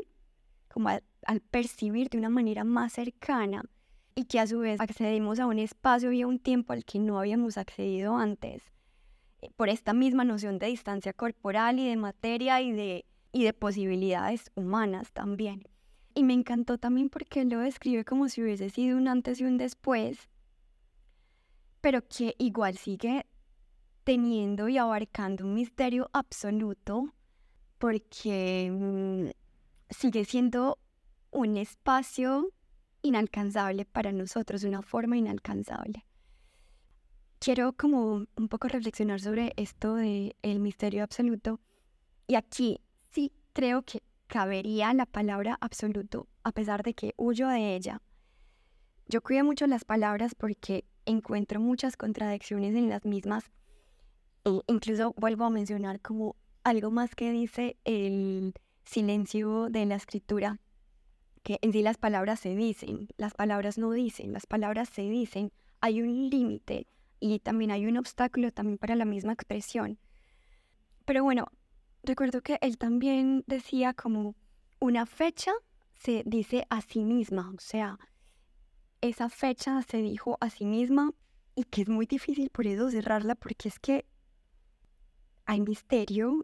como 0.67 0.89
al 0.89 1.41
percibir 1.41 2.09
de 2.09 2.17
una 2.17 2.29
manera 2.29 2.63
más 2.63 2.93
cercana 2.93 3.63
y 4.15 4.25
que 4.25 4.39
a 4.39 4.47
su 4.47 4.59
vez 4.59 4.79
accedemos 4.79 5.39
a 5.39 5.45
un 5.45 5.59
espacio 5.59 6.11
y 6.11 6.21
a 6.21 6.27
un 6.27 6.39
tiempo 6.39 6.73
al 6.73 6.85
que 6.85 6.99
no 6.99 7.19
habíamos 7.19 7.57
accedido 7.57 8.15
antes, 8.15 8.63
eh, 9.41 9.49
por 9.55 9.69
esta 9.69 9.93
misma 9.93 10.23
noción 10.23 10.57
de 10.57 10.67
distancia 10.67 11.13
corporal 11.13 11.79
y 11.79 11.87
de 11.87 11.97
materia 11.97 12.61
y 12.61 12.71
de, 12.71 13.05
y 13.31 13.43
de 13.43 13.53
posibilidades 13.53 14.51
humanas 14.55 15.11
también. 15.11 15.63
Y 16.13 16.23
me 16.23 16.33
encantó 16.33 16.77
también 16.77 17.09
porque 17.09 17.43
lo 17.43 17.59
describe 17.59 18.05
como 18.05 18.29
si 18.29 18.41
hubiese 18.41 18.69
sido 18.69 18.97
un 18.97 19.09
antes 19.09 19.41
y 19.41 19.43
un 19.43 19.57
después, 19.57 20.29
pero 21.81 22.07
que 22.07 22.35
igual 22.37 22.77
sigue 22.77 23.25
teniendo 24.05 24.69
y 24.69 24.77
abarcando 24.77 25.45
un 25.45 25.55
misterio 25.55 26.09
absoluto 26.13 27.13
porque 27.85 28.71
mm, 28.71 29.29
sigue 29.91 30.25
siendo 30.25 30.79
un 31.29 31.55
espacio 31.55 32.51
inalcanzable 33.03 33.85
para 33.85 34.11
nosotros, 34.11 34.63
una 34.63 34.81
forma 34.81 35.17
inalcanzable. 35.17 36.03
Quiero 37.37 37.73
como 37.73 38.25
un 38.35 38.47
poco 38.49 38.69
reflexionar 38.69 39.21
sobre 39.21 39.53
esto 39.55 39.93
de 39.93 40.35
el 40.41 40.61
misterio 40.61 41.03
absoluto 41.03 41.59
y 42.25 42.33
aquí 42.33 42.81
sí 43.11 43.31
creo 43.53 43.83
que 43.83 44.01
cabería 44.25 44.91
la 44.95 45.05
palabra 45.05 45.55
absoluto, 45.61 46.27
a 46.41 46.53
pesar 46.53 46.81
de 46.81 46.95
que 46.95 47.13
huyo 47.17 47.47
de 47.49 47.75
ella. 47.75 48.01
Yo 49.07 49.21
cuido 49.21 49.45
mucho 49.45 49.67
las 49.67 49.85
palabras 49.85 50.33
porque 50.33 50.85
encuentro 51.05 51.59
muchas 51.59 51.97
contradicciones 51.97 52.73
en 52.73 52.89
las 52.89 53.05
mismas. 53.05 53.51
E 54.43 54.59
incluso 54.65 55.13
vuelvo 55.17 55.45
a 55.45 55.51
mencionar 55.51 56.01
como 56.01 56.35
algo 56.65 56.89
más 56.89 57.13
que 57.13 57.31
dice 57.31 57.77
el 57.85 58.53
silencio 58.83 59.69
de 59.69 59.85
la 59.85 59.95
escritura, 59.95 60.59
que 61.43 61.59
en 61.61 61.71
sí 61.71 61.83
las 61.83 61.97
palabras 61.97 62.39
se 62.39 62.55
dicen, 62.55 63.07
las 63.17 63.35
palabras 63.35 63.77
no 63.77 63.91
dicen, 63.91 64.33
las 64.33 64.47
palabras 64.47 64.89
se 64.89 65.03
dicen, 65.03 65.51
hay 65.79 66.01
un 66.01 66.29
límite 66.29 66.87
y 67.19 67.37
también 67.39 67.69
hay 67.69 67.85
un 67.85 67.97
obstáculo 67.97 68.51
también 68.51 68.79
para 68.79 68.95
la 68.95 69.05
misma 69.05 69.33
expresión. 69.33 69.99
Pero 71.05 71.23
bueno, 71.23 71.45
recuerdo 72.01 72.41
que 72.41 72.57
él 72.61 72.79
también 72.79 73.43
decía 73.45 73.93
como 73.93 74.35
una 74.79 75.05
fecha 75.05 75.51
se 75.93 76.23
dice 76.25 76.65
a 76.71 76.81
sí 76.81 77.05
misma, 77.05 77.53
o 77.55 77.59
sea, 77.59 77.99
esa 79.01 79.29
fecha 79.29 79.83
se 79.83 79.97
dijo 79.97 80.39
a 80.41 80.49
sí 80.49 80.65
misma 80.65 81.13
y 81.53 81.65
que 81.65 81.83
es 81.83 81.89
muy 81.89 82.07
difícil 82.07 82.49
por 82.49 82.65
eso 82.65 82.89
cerrarla 82.89 83.35
porque 83.35 83.69
es 83.69 83.77
que 83.77 84.05
hay 85.45 85.61
misterio. 85.61 86.43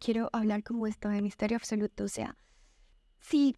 Quiero 0.00 0.30
hablar 0.32 0.62
como 0.62 0.86
esto 0.86 1.10
de 1.10 1.20
misterio 1.20 1.58
absoluto, 1.58 2.04
o 2.04 2.08
sea, 2.08 2.34
si 3.20 3.54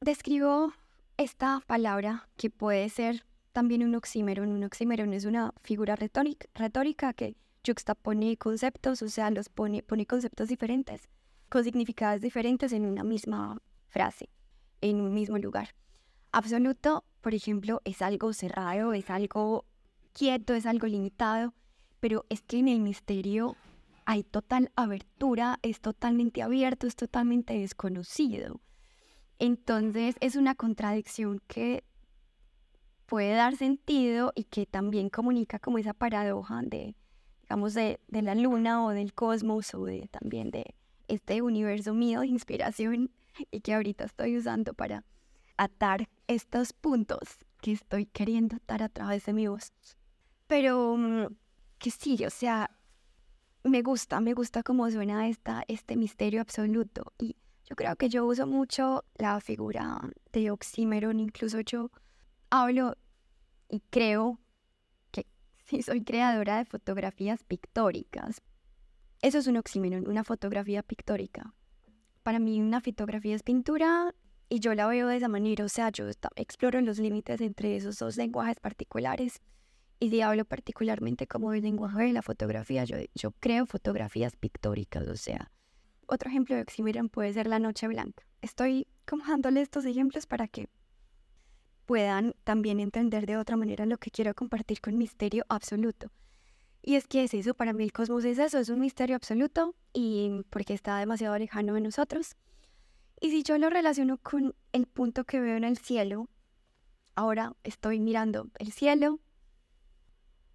describo 0.00 0.72
esta 1.18 1.60
palabra 1.66 2.26
que 2.38 2.48
puede 2.48 2.88
ser 2.88 3.26
también 3.52 3.84
un 3.84 3.94
oxímeron, 3.94 4.50
un 4.50 4.64
oxímeron 4.64 5.12
es 5.12 5.26
una 5.26 5.52
figura 5.62 5.94
retórica, 5.94 6.48
retórica 6.54 7.12
que 7.12 7.36
juxtapone 7.66 8.38
conceptos, 8.38 9.02
o 9.02 9.10
sea, 9.10 9.30
los 9.30 9.50
pone, 9.50 9.82
pone 9.82 10.06
conceptos 10.06 10.48
diferentes, 10.48 11.10
con 11.50 11.62
significados 11.64 12.22
diferentes 12.22 12.72
en 12.72 12.86
una 12.86 13.04
misma 13.04 13.58
frase, 13.88 14.30
en 14.80 15.02
un 15.02 15.12
mismo 15.12 15.36
lugar. 15.36 15.74
Absoluto, 16.32 17.04
por 17.20 17.34
ejemplo, 17.34 17.82
es 17.84 18.00
algo 18.00 18.32
cerrado, 18.32 18.94
es 18.94 19.10
algo 19.10 19.66
quieto, 20.14 20.54
es 20.54 20.64
algo 20.64 20.86
limitado, 20.86 21.52
pero 22.00 22.24
es 22.30 22.40
que 22.40 22.56
en 22.56 22.68
el 22.68 22.80
misterio 22.80 23.54
hay 24.06 24.24
total 24.24 24.70
abertura, 24.76 25.58
es 25.62 25.80
totalmente 25.80 26.42
abierto, 26.42 26.86
es 26.86 26.96
totalmente 26.96 27.58
desconocido. 27.58 28.60
Entonces 29.38 30.16
es 30.20 30.36
una 30.36 30.54
contradicción 30.54 31.40
que 31.46 31.84
puede 33.06 33.34
dar 33.34 33.56
sentido 33.56 34.32
y 34.34 34.44
que 34.44 34.66
también 34.66 35.10
comunica 35.10 35.58
como 35.58 35.78
esa 35.78 35.94
paradoja 35.94 36.62
de 36.62 36.96
digamos, 37.42 37.74
de, 37.74 38.00
de, 38.08 38.22
la 38.22 38.34
luna 38.34 38.84
o 38.84 38.90
del 38.90 39.12
cosmos 39.12 39.74
o 39.74 39.84
de, 39.84 40.08
también 40.08 40.50
de 40.50 40.74
este 41.08 41.42
universo 41.42 41.92
mío 41.92 42.20
de 42.20 42.28
inspiración 42.28 43.10
y 43.50 43.60
que 43.60 43.74
ahorita 43.74 44.04
estoy 44.04 44.38
usando 44.38 44.72
para 44.72 45.04
atar 45.56 46.08
estos 46.26 46.72
puntos 46.72 47.20
que 47.60 47.72
estoy 47.72 48.06
queriendo 48.06 48.56
atar 48.56 48.82
a 48.82 48.88
través 48.88 49.26
de 49.26 49.34
mi 49.34 49.46
voz. 49.46 49.72
Pero 50.46 50.96
mm, 50.96 51.26
que 51.78 51.90
sí, 51.90 52.24
o 52.24 52.30
sea, 52.30 52.70
me 53.64 53.82
gusta, 53.82 54.20
me 54.20 54.34
gusta 54.34 54.62
cómo 54.62 54.90
suena 54.90 55.28
esta, 55.28 55.64
este 55.68 55.96
misterio 55.96 56.40
absoluto 56.40 57.12
y 57.18 57.36
yo 57.64 57.76
creo 57.76 57.96
que 57.96 58.08
yo 58.08 58.26
uso 58.26 58.46
mucho 58.46 59.04
la 59.16 59.40
figura 59.40 60.00
de 60.32 60.50
oxímeron, 60.50 61.18
incluso 61.18 61.60
yo 61.60 61.90
hablo 62.50 62.96
y 63.68 63.80
creo 63.90 64.38
Sí, 65.66 65.82
soy 65.82 66.04
creadora 66.04 66.58
de 66.58 66.66
fotografías 66.66 67.42
pictóricas. 67.42 68.42
Eso 69.22 69.38
es 69.38 69.46
un 69.46 69.56
oxímeno, 69.56 69.98
una 70.08 70.22
fotografía 70.22 70.82
pictórica. 70.82 71.54
Para 72.22 72.38
mí 72.38 72.60
una 72.60 72.80
fotografía 72.80 73.34
es 73.34 73.42
pintura 73.42 74.14
y 74.48 74.60
yo 74.60 74.74
la 74.74 74.86
veo 74.86 75.08
de 75.08 75.16
esa 75.16 75.28
manera, 75.28 75.64
o 75.64 75.68
sea, 75.68 75.88
yo 75.88 76.06
exploro 76.36 76.80
los 76.82 76.98
límites 76.98 77.40
entre 77.40 77.76
esos 77.76 77.98
dos 77.98 78.16
lenguajes 78.16 78.60
particulares 78.60 79.40
y 80.04 80.10
si 80.10 80.20
hablo 80.20 80.44
particularmente 80.44 81.26
como 81.26 81.54
el 81.54 81.62
lenguaje 81.62 82.04
de 82.04 82.12
la 82.12 82.20
fotografía, 82.20 82.84
yo, 82.84 82.98
yo 83.14 83.30
creo 83.40 83.64
fotografías 83.64 84.36
pictóricas, 84.36 85.08
o 85.08 85.16
sea, 85.16 85.50
otro 86.06 86.28
ejemplo 86.28 86.54
de 86.54 86.60
oxímeno 86.60 87.08
puede 87.08 87.32
ser 87.32 87.46
la 87.46 87.58
noche 87.58 87.88
blanca. 87.88 88.22
Estoy 88.42 88.86
como 89.06 89.24
dándole 89.24 89.62
estos 89.62 89.86
ejemplos 89.86 90.26
para 90.26 90.46
que 90.46 90.68
puedan 91.86 92.34
también 92.44 92.80
entender 92.80 93.24
de 93.24 93.38
otra 93.38 93.56
manera 93.56 93.86
lo 93.86 93.96
que 93.96 94.10
quiero 94.10 94.34
compartir 94.34 94.82
con 94.82 94.98
misterio 94.98 95.46
absoluto. 95.48 96.10
Y 96.82 96.96
es 96.96 97.06
que 97.06 97.24
es 97.24 97.32
eso, 97.32 97.54
para 97.54 97.72
mí 97.72 97.82
el 97.82 97.92
cosmos 97.92 98.26
es 98.26 98.38
eso, 98.38 98.58
es 98.58 98.68
un 98.68 98.80
misterio 98.80 99.16
absoluto 99.16 99.74
y 99.94 100.42
porque 100.50 100.74
está 100.74 100.98
demasiado 100.98 101.38
lejano 101.38 101.72
de 101.72 101.80
nosotros. 101.80 102.36
Y 103.20 103.30
si 103.30 103.42
yo 103.42 103.56
lo 103.56 103.70
relaciono 103.70 104.18
con 104.18 104.54
el 104.72 104.86
punto 104.86 105.24
que 105.24 105.40
veo 105.40 105.56
en 105.56 105.64
el 105.64 105.78
cielo, 105.78 106.28
ahora 107.14 107.56
estoy 107.64 108.00
mirando 108.00 108.50
el 108.58 108.70
cielo, 108.70 109.18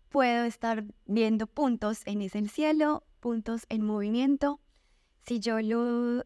puedo 0.09 0.43
estar 0.43 0.83
viendo 1.05 1.47
puntos 1.47 2.01
en 2.05 2.21
ese 2.21 2.47
cielo, 2.47 3.03
puntos 3.19 3.65
en 3.69 3.85
movimiento. 3.85 4.59
Si 5.25 5.39
yo 5.39 5.59
lo 5.61 6.23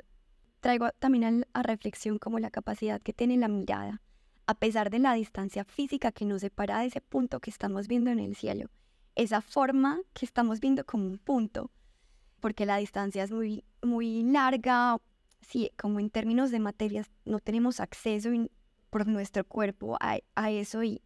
traigo 0.59 0.89
también 0.99 1.45
a, 1.53 1.59
a 1.59 1.63
reflexión 1.63 2.17
como 2.17 2.39
la 2.39 2.49
capacidad 2.49 3.01
que 3.01 3.13
tiene 3.13 3.37
la 3.37 3.47
mirada 3.47 4.01
a 4.45 4.55
pesar 4.55 4.89
de 4.89 4.99
la 4.99 5.13
distancia 5.13 5.63
física 5.63 6.11
que 6.11 6.25
nos 6.25 6.41
separa 6.41 6.79
de 6.79 6.87
ese 6.87 7.01
punto 7.01 7.39
que 7.39 7.49
estamos 7.49 7.87
viendo 7.87 8.11
en 8.11 8.19
el 8.19 8.35
cielo, 8.35 8.69
esa 9.15 9.41
forma 9.41 10.01
que 10.13 10.25
estamos 10.25 10.59
viendo 10.59 10.85
como 10.85 11.05
un 11.05 11.17
punto, 11.17 11.71
porque 12.39 12.65
la 12.65 12.77
distancia 12.77 13.23
es 13.23 13.31
muy, 13.31 13.63
muy 13.81 14.23
larga, 14.23 14.97
sí, 15.41 15.71
como 15.77 15.99
en 15.99 16.09
términos 16.09 16.51
de 16.51 16.59
materias 16.59 17.09
no 17.25 17.39
tenemos 17.39 17.79
acceso 17.79 18.29
por 18.89 19.07
nuestro 19.07 19.45
cuerpo 19.45 19.97
a, 19.99 20.17
a 20.35 20.51
eso 20.51 20.83
y 20.83 21.01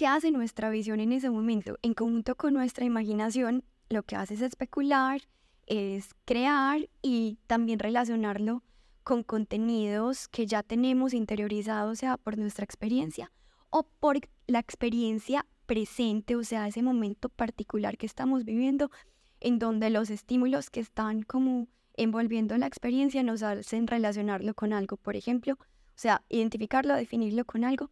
¿qué 0.00 0.06
hace 0.06 0.30
nuestra 0.30 0.70
visión 0.70 0.98
en 0.98 1.12
ese 1.12 1.28
momento? 1.28 1.76
En 1.82 1.92
conjunto 1.92 2.34
con 2.34 2.54
nuestra 2.54 2.86
imaginación, 2.86 3.64
lo 3.90 4.02
que 4.02 4.16
hace 4.16 4.32
es 4.32 4.40
especular, 4.40 5.20
es 5.66 6.14
crear 6.24 6.88
y 7.02 7.36
también 7.46 7.78
relacionarlo 7.78 8.62
con 9.02 9.22
contenidos 9.22 10.26
que 10.28 10.46
ya 10.46 10.62
tenemos 10.62 11.12
interiorizados, 11.12 11.98
sea 11.98 12.16
por 12.16 12.38
nuestra 12.38 12.64
experiencia 12.64 13.30
o 13.68 13.82
por 13.82 14.20
la 14.46 14.58
experiencia 14.58 15.44
presente, 15.66 16.34
o 16.34 16.44
sea, 16.44 16.66
ese 16.66 16.82
momento 16.82 17.28
particular 17.28 17.98
que 17.98 18.06
estamos 18.06 18.46
viviendo, 18.46 18.90
en 19.38 19.58
donde 19.58 19.90
los 19.90 20.08
estímulos 20.08 20.70
que 20.70 20.80
están 20.80 21.24
como 21.24 21.68
envolviendo 21.92 22.56
la 22.56 22.66
experiencia 22.66 23.22
nos 23.22 23.42
hacen 23.42 23.86
relacionarlo 23.86 24.54
con 24.54 24.72
algo, 24.72 24.96
por 24.96 25.14
ejemplo, 25.14 25.58
o 25.60 25.94
sea, 25.94 26.24
identificarlo, 26.30 26.94
definirlo 26.94 27.44
con 27.44 27.64
algo. 27.64 27.90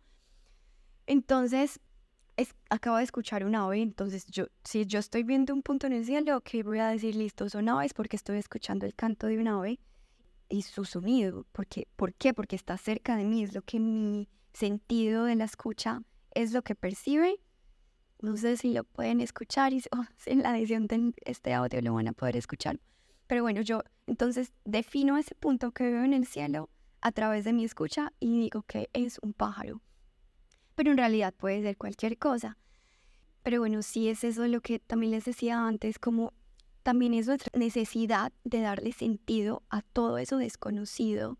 Entonces, 1.07 1.81
acabo 2.71 2.97
de 2.99 3.05
escuchar 3.05 3.45
una 3.45 3.65
ave, 3.65 3.83
entonces 3.83 4.27
yo, 4.27 4.47
si 4.63 4.87
yo 4.87 4.99
estoy 4.99 5.25
viendo 5.25 5.53
un 5.53 5.63
punto 5.63 5.87
en 5.87 5.93
el 5.93 6.05
cielo, 6.05 6.41
que 6.41 6.63
voy 6.63 6.79
a 6.79 6.89
decir, 6.89 7.17
listo, 7.17 7.49
son 7.49 7.69
aves 7.69 7.95
porque 7.95 8.17
estoy 8.17 8.39
escuchando 8.39 8.87
el 8.87 8.95
canto 8.95 9.27
de 9.27 9.39
una 9.39 9.59
ave 9.59 9.81
y 10.49 10.63
su 10.63 10.85
sonido. 10.85 11.47
Porque, 11.53 11.89
¿Por 11.97 12.15
qué? 12.15 12.35
Porque 12.35 12.57
está 12.57 12.77
cerca 12.77 13.17
de 13.17 13.25
mí, 13.25 13.43
es 13.43 13.55
lo 13.55 13.63
que 13.63 13.81
mi 13.81 14.29
sentido 14.53 15.25
de 15.25 15.37
la 15.37 15.45
escucha 15.45 16.03
es 16.33 16.53
lo 16.53 16.63
que 16.63 16.75
percibe. 16.75 17.41
No 18.21 18.37
sé 18.37 18.57
si 18.57 18.73
lo 18.73 18.85
pueden 18.85 19.21
escuchar 19.21 19.73
y 19.73 19.83
oh, 19.93 20.05
en 20.27 20.43
la 20.43 20.57
edición 20.57 20.87
de 20.87 21.13
este 21.25 21.53
audio 21.55 21.81
lo 21.83 21.95
van 21.95 22.09
a 22.09 22.13
poder 22.13 22.37
escuchar. 22.37 22.79
Pero 23.27 23.43
bueno, 23.43 23.61
yo 23.61 23.83
entonces 24.07 24.53
defino 24.65 25.19
ese 25.19 25.35
punto 25.35 25.73
que 25.73 25.85
veo 25.85 26.05
en 26.05 26.15
el 26.15 26.27
cielo 26.27 26.71
a 27.01 27.13
través 27.13 27.45
de 27.45 27.53
mi 27.53 27.65
escucha 27.65 28.13
y 28.19 28.41
digo 28.41 28.63
que 28.63 28.89
es 28.93 29.19
un 29.23 29.33
pájaro 29.35 29.83
pero 30.79 30.93
en 30.93 30.97
realidad 30.97 31.35
puede 31.35 31.61
ser 31.61 31.77
cualquier 31.77 32.19
cosa. 32.19 32.57
Pero 33.43 33.59
bueno, 33.59 33.83
sí 33.83 34.09
es 34.09 34.23
eso 34.23 34.47
lo 34.47 34.61
que 34.61 34.79
también 34.79 35.11
les 35.11 35.25
decía 35.25 35.67
antes, 35.67 35.99
como 35.99 36.33
también 36.85 37.15
es 37.15 37.27
nuestra 37.27 37.51
necesidad 37.59 38.33
de 38.45 38.61
darle 38.61 38.93
sentido 38.93 39.65
a 39.71 39.83
todo 39.83 40.19
eso 40.19 40.37
desconocido, 40.37 41.37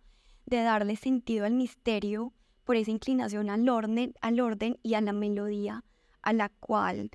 de 0.47 0.57
darle 0.65 0.97
sentido 0.97 1.47
al 1.47 1.53
misterio 1.55 2.33
por 2.65 2.75
esa 2.75 2.91
inclinación 2.91 3.49
al 3.49 3.69
orden, 3.69 4.13
al 4.23 4.41
orden 4.41 4.81
y 4.83 4.95
a 4.95 5.01
la 5.01 5.13
melodía 5.13 5.85
a 6.21 6.33
la 6.33 6.49
cual 6.49 7.13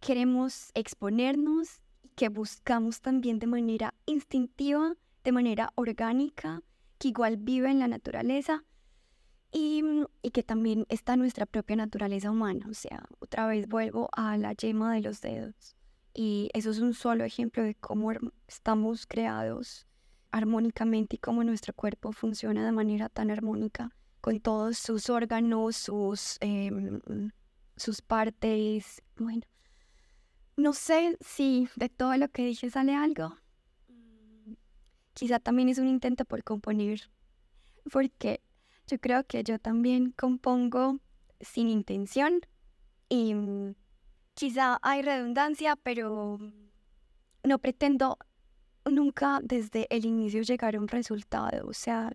queremos 0.00 0.70
exponernos 0.72 1.82
y 2.02 2.08
que 2.16 2.30
buscamos 2.30 3.02
también 3.02 3.40
de 3.40 3.46
manera 3.46 3.92
instintiva, 4.06 4.94
de 5.22 5.32
manera 5.32 5.70
orgánica, 5.74 6.62
que 6.98 7.08
igual 7.08 7.36
vive 7.36 7.70
en 7.70 7.80
la 7.80 7.88
naturaleza, 7.88 8.64
Mm, 9.52 10.04
y, 10.22 10.30
que 10.30 10.42
también 10.42 10.86
está 10.88 11.16
nuestra 11.16 11.46
propia 11.46 11.76
naturaleza 11.76 12.30
humana. 12.30 12.66
O 12.68 12.74
sea, 12.74 13.04
otra 13.20 13.46
vez 13.46 13.68
vuelvo 13.68 14.08
a 14.12 14.36
la 14.36 14.52
yema 14.52 14.94
de 14.94 15.00
los 15.00 15.20
dedos. 15.20 15.76
Y 16.14 16.50
eso 16.54 16.70
es 16.70 16.78
un 16.78 16.94
solo 16.94 17.24
ejemplo 17.24 17.62
de 17.62 17.74
cómo 17.74 18.10
estamos 18.48 19.06
creados 19.06 19.86
armónicamente 20.30 21.16
y 21.16 21.18
cómo 21.18 21.44
nuestro 21.44 21.74
cuerpo 21.74 22.12
funciona 22.12 22.64
de 22.64 22.72
manera 22.72 23.08
tan 23.08 23.30
armónica 23.30 23.90
con 24.20 24.40
todos 24.40 24.78
sus 24.78 25.08
órganos, 25.08 25.76
sus, 25.76 26.36
em, 26.40 27.00
sus 27.76 28.02
partes. 28.02 29.02
Bueno, 29.16 29.42
no 30.56 30.72
sé 30.72 31.16
si 31.20 31.68
de 31.76 31.88
todo 31.88 32.16
lo 32.16 32.28
que 32.28 32.46
dije 32.46 32.70
sale 32.70 32.94
algo. 32.94 33.36
Quizá 35.14 35.38
también 35.38 35.68
es 35.68 35.78
un 35.78 35.88
intento 35.88 36.24
por 36.24 36.42
componer, 36.44 37.10
porque 37.90 38.40
yo 38.86 38.98
creo 38.98 39.24
que 39.24 39.42
yo 39.42 39.58
también 39.58 40.12
compongo 40.12 40.98
sin 41.40 41.68
intención 41.68 42.40
y 43.08 43.34
mm, 43.34 43.74
quizá 44.34 44.78
hay 44.82 45.02
redundancia, 45.02 45.76
pero 45.76 46.38
no 47.44 47.58
pretendo 47.58 48.18
nunca 48.84 49.40
desde 49.42 49.86
el 49.90 50.04
inicio 50.04 50.42
llegar 50.42 50.76
a 50.76 50.80
un 50.80 50.88
resultado. 50.88 51.66
O 51.66 51.72
sea, 51.72 52.12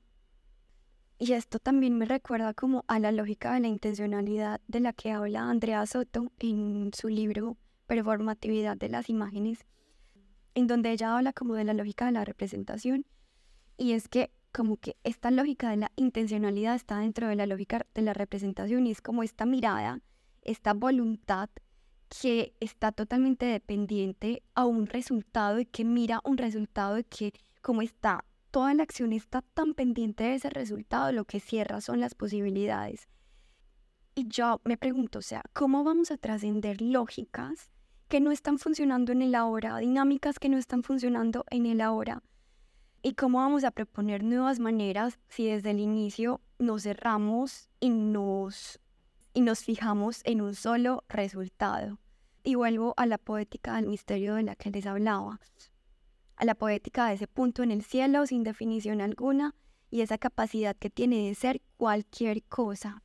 y 1.19 1.33
esto 1.33 1.59
también 1.59 1.97
me 1.97 2.05
recuerda 2.05 2.53
como 2.53 2.83
a 2.87 2.99
la 2.99 3.11
lógica 3.11 3.53
de 3.53 3.59
la 3.59 3.67
intencionalidad 3.67 4.61
de 4.67 4.79
la 4.79 4.93
que 4.93 5.11
habla 5.11 5.49
Andrea 5.49 5.85
Soto 5.85 6.31
en 6.39 6.91
su 6.93 7.09
libro 7.09 7.57
Performatividad 7.87 8.77
de 8.77 8.89
las 8.89 9.09
imágenes, 9.09 9.65
en 10.55 10.67
donde 10.67 10.91
ella 10.91 11.15
habla 11.15 11.33
como 11.33 11.55
de 11.55 11.65
la 11.65 11.73
lógica 11.73 12.05
de 12.05 12.13
la 12.13 12.25
representación. 12.25 13.05
Y 13.77 13.91
es 13.91 14.07
que 14.07 14.31
como 14.51 14.77
que 14.77 14.97
esta 15.03 15.31
lógica 15.31 15.69
de 15.69 15.77
la 15.77 15.91
intencionalidad 15.95 16.75
está 16.75 16.99
dentro 16.99 17.27
de 17.27 17.35
la 17.35 17.45
lógica 17.45 17.85
de 17.93 18.01
la 18.01 18.13
representación 18.13 18.87
y 18.87 18.91
es 18.91 19.01
como 19.01 19.23
esta 19.23 19.45
mirada, 19.45 20.01
esta 20.41 20.73
voluntad 20.73 21.49
que 22.09 22.53
está 22.59 22.91
totalmente 22.91 23.45
dependiente 23.45 24.43
a 24.53 24.65
un 24.65 24.87
resultado 24.87 25.59
y 25.59 25.65
que 25.65 25.85
mira 25.85 26.19
un 26.25 26.37
resultado 26.37 26.99
y 26.99 27.03
que 27.05 27.33
como 27.61 27.81
está, 27.81 28.25
toda 28.51 28.73
la 28.73 28.83
acción 28.83 29.13
está 29.13 29.41
tan 29.41 29.73
pendiente 29.73 30.25
de 30.25 30.35
ese 30.35 30.49
resultado, 30.49 31.11
lo 31.11 31.25
que 31.25 31.39
cierra 31.39 31.79
son 31.79 32.01
las 32.01 32.15
posibilidades. 32.15 33.07
Y 34.13 34.27
yo 34.27 34.59
me 34.65 34.77
pregunto, 34.77 35.19
o 35.19 35.21
sea, 35.21 35.41
¿cómo 35.53 35.85
vamos 35.85 36.11
a 36.11 36.17
trascender 36.17 36.81
lógicas 36.81 37.69
que 38.09 38.19
no 38.19 38.31
están 38.31 38.57
funcionando 38.57 39.13
en 39.13 39.21
el 39.21 39.35
ahora, 39.35 39.77
dinámicas 39.77 40.37
que 40.37 40.49
no 40.49 40.57
están 40.57 40.83
funcionando 40.83 41.45
en 41.49 41.65
el 41.65 41.79
ahora? 41.79 42.23
¿Y 43.03 43.13
cómo 43.13 43.39
vamos 43.39 43.63
a 43.63 43.71
proponer 43.71 44.23
nuevas 44.23 44.59
maneras 44.59 45.17
si 45.27 45.47
desde 45.47 45.71
el 45.71 45.79
inicio 45.79 46.39
nos 46.59 46.83
cerramos 46.83 47.67
y 47.79 47.89
nos, 47.89 48.79
y 49.33 49.41
nos 49.41 49.63
fijamos 49.63 50.21
en 50.23 50.39
un 50.39 50.53
solo 50.53 51.03
resultado? 51.09 51.97
Y 52.43 52.53
vuelvo 52.53 52.93
a 52.97 53.07
la 53.07 53.17
poética 53.17 53.75
del 53.75 53.87
misterio 53.87 54.35
de 54.35 54.43
la 54.43 54.55
que 54.55 54.69
les 54.69 54.85
hablaba, 54.85 55.39
a 56.35 56.45
la 56.45 56.53
poética 56.53 57.07
de 57.07 57.15
ese 57.15 57.27
punto 57.27 57.63
en 57.63 57.71
el 57.71 57.83
cielo 57.83 58.27
sin 58.27 58.43
definición 58.43 59.01
alguna 59.01 59.55
y 59.89 60.01
esa 60.01 60.19
capacidad 60.19 60.75
que 60.75 60.91
tiene 60.91 61.27
de 61.27 61.33
ser 61.33 61.61
cualquier 61.77 62.43
cosa. 62.43 63.01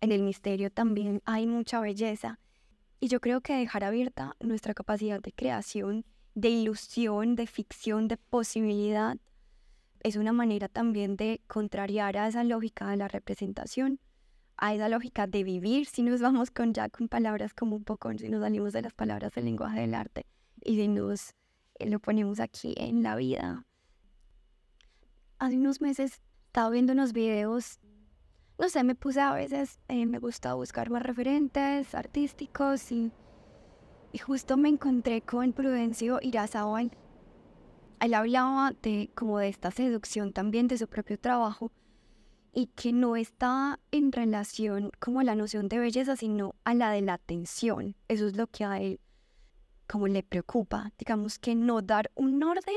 En 0.00 0.10
el 0.10 0.22
misterio 0.22 0.72
también 0.72 1.22
hay 1.24 1.46
mucha 1.46 1.78
belleza 1.78 2.40
y 2.98 3.06
yo 3.06 3.20
creo 3.20 3.42
que 3.42 3.54
dejar 3.54 3.84
abierta 3.84 4.34
nuestra 4.40 4.74
capacidad 4.74 5.20
de 5.20 5.32
creación 5.32 6.04
de 6.34 6.48
ilusión, 6.48 7.36
de 7.36 7.46
ficción, 7.46 8.08
de 8.08 8.16
posibilidad. 8.16 9.16
Es 10.02 10.16
una 10.16 10.32
manera 10.32 10.68
también 10.68 11.16
de 11.16 11.40
contrariar 11.46 12.16
a 12.16 12.28
esa 12.28 12.44
lógica 12.44 12.88
de 12.88 12.96
la 12.96 13.08
representación, 13.08 14.00
a 14.56 14.74
esa 14.74 14.88
lógica 14.88 15.26
de 15.26 15.44
vivir, 15.44 15.86
si 15.86 16.02
nos 16.02 16.20
vamos 16.20 16.50
con 16.50 16.72
ya 16.72 16.88
con 16.88 17.08
palabras 17.08 17.54
como 17.54 17.76
un 17.76 17.84
poco, 17.84 18.12
si 18.16 18.28
nos 18.28 18.42
salimos 18.42 18.72
de 18.72 18.82
las 18.82 18.94
palabras 18.94 19.32
del 19.32 19.46
lenguaje 19.46 19.80
del 19.80 19.94
arte 19.94 20.26
y 20.62 20.76
si 20.76 20.88
nos 20.88 21.34
eh, 21.78 21.88
lo 21.88 21.98
ponemos 21.98 22.40
aquí 22.40 22.74
en 22.76 23.02
la 23.02 23.16
vida. 23.16 23.64
Hace 25.38 25.56
unos 25.56 25.80
meses 25.80 26.20
estaba 26.46 26.70
viendo 26.70 26.92
unos 26.92 27.12
videos, 27.12 27.80
no 28.58 28.68
sé, 28.68 28.84
me 28.84 28.94
puse 28.94 29.20
a 29.20 29.32
veces, 29.32 29.80
eh, 29.88 30.04
me 30.04 30.18
gusta 30.18 30.52
buscar 30.52 30.90
más 30.90 31.02
referentes 31.02 31.94
artísticos 31.94 32.92
y 32.92 33.10
y 34.12 34.18
justo 34.18 34.56
me 34.56 34.68
encontré 34.68 35.22
con 35.22 35.52
Prudencio 35.52 36.18
Irazábal. 36.22 36.90
Él 38.00 38.14
hablaba 38.14 38.72
de 38.82 39.10
como 39.14 39.38
de 39.38 39.48
esta 39.48 39.70
seducción 39.70 40.32
también 40.32 40.68
de 40.68 40.78
su 40.78 40.88
propio 40.88 41.18
trabajo 41.18 41.70
y 42.52 42.66
que 42.66 42.92
no 42.92 43.14
está 43.14 43.78
en 43.92 44.10
relación 44.10 44.90
como 44.98 45.20
a 45.20 45.24
la 45.24 45.36
noción 45.36 45.68
de 45.68 45.78
belleza, 45.78 46.16
sino 46.16 46.54
a 46.64 46.74
la 46.74 46.90
de 46.90 47.02
la 47.02 47.14
atención. 47.14 47.94
Eso 48.08 48.26
es 48.26 48.36
lo 48.36 48.46
que 48.46 48.64
a 48.64 48.80
él 48.80 49.00
como 49.86 50.08
le 50.08 50.22
preocupa. 50.22 50.92
Digamos 50.98 51.38
que 51.38 51.54
no 51.54 51.82
dar 51.82 52.10
un 52.14 52.42
orden 52.42 52.76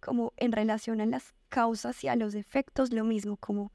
como 0.00 0.32
en 0.36 0.52
relación 0.52 1.00
a 1.00 1.06
las 1.06 1.34
causas 1.48 2.02
y 2.04 2.08
a 2.08 2.16
los 2.16 2.34
efectos, 2.34 2.92
lo 2.92 3.04
mismo 3.04 3.36
como, 3.36 3.72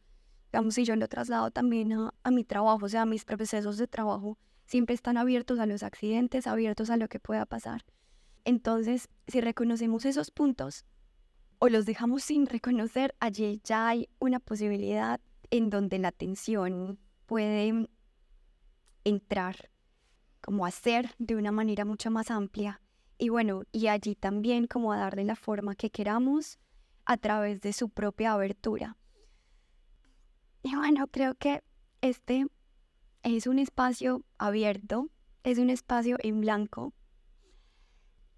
digamos, 0.52 0.76
si 0.76 0.86
yo 0.86 0.96
lo 0.96 1.08
traslado 1.08 1.52
también 1.52 1.94
a, 1.94 2.14
a 2.24 2.32
mi 2.32 2.44
trabajo, 2.44 2.86
o 2.86 2.90
sea, 2.90 3.04
a 3.04 3.06
mis 3.06 3.26
procesos 3.26 3.78
de 3.78 3.88
trabajo, 3.88 4.38
siempre 4.66 4.96
están 4.96 5.18
abiertos 5.18 5.60
a 5.60 5.66
los 5.66 5.84
accidentes, 5.84 6.48
abiertos 6.48 6.90
a 6.90 6.98
lo 6.98 7.08
que 7.08 7.20
pueda 7.20 7.46
pasar. 7.46 7.84
Entonces, 8.46 9.10
si 9.28 9.42
reconocemos 9.42 10.06
esos 10.06 10.32
puntos 10.32 10.86
o 11.60 11.70
los 11.70 11.86
dejamos 11.86 12.24
sin 12.24 12.46
reconocer, 12.46 13.16
allí 13.20 13.62
ya 13.64 13.88
hay 13.88 14.10
una 14.20 14.40
posibilidad 14.40 15.22
en 15.50 15.70
donde 15.70 16.00
la 16.00 16.10
atención 16.10 17.00
puede 17.26 17.88
entrar, 19.04 19.70
como 20.42 20.66
hacer 20.66 21.16
de 21.20 21.36
una 21.36 21.52
manera 21.52 21.86
mucho 21.86 22.12
más 22.12 22.32
amplia. 22.32 22.82
Y 23.18 23.30
bueno, 23.30 23.64
y 23.72 23.88
allí 23.88 24.16
también 24.16 24.68
como 24.68 24.92
a 24.92 24.98
darle 24.98 25.24
la 25.24 25.36
forma 25.36 25.76
que 25.76 25.90
queramos 25.90 26.60
a 27.06 27.18
través 27.18 27.62
de 27.62 27.72
su 27.72 27.90
propia 27.90 28.34
abertura. 28.34 28.98
Y 30.64 30.76
bueno, 30.76 31.08
creo 31.08 31.36
que 31.36 31.64
este 32.02 32.48
es 33.24 33.48
un 33.48 33.58
espacio 33.58 34.26
abierto, 34.38 35.10
es 35.44 35.58
un 35.58 35.70
espacio 35.70 36.18
en 36.20 36.42
blanco, 36.42 36.94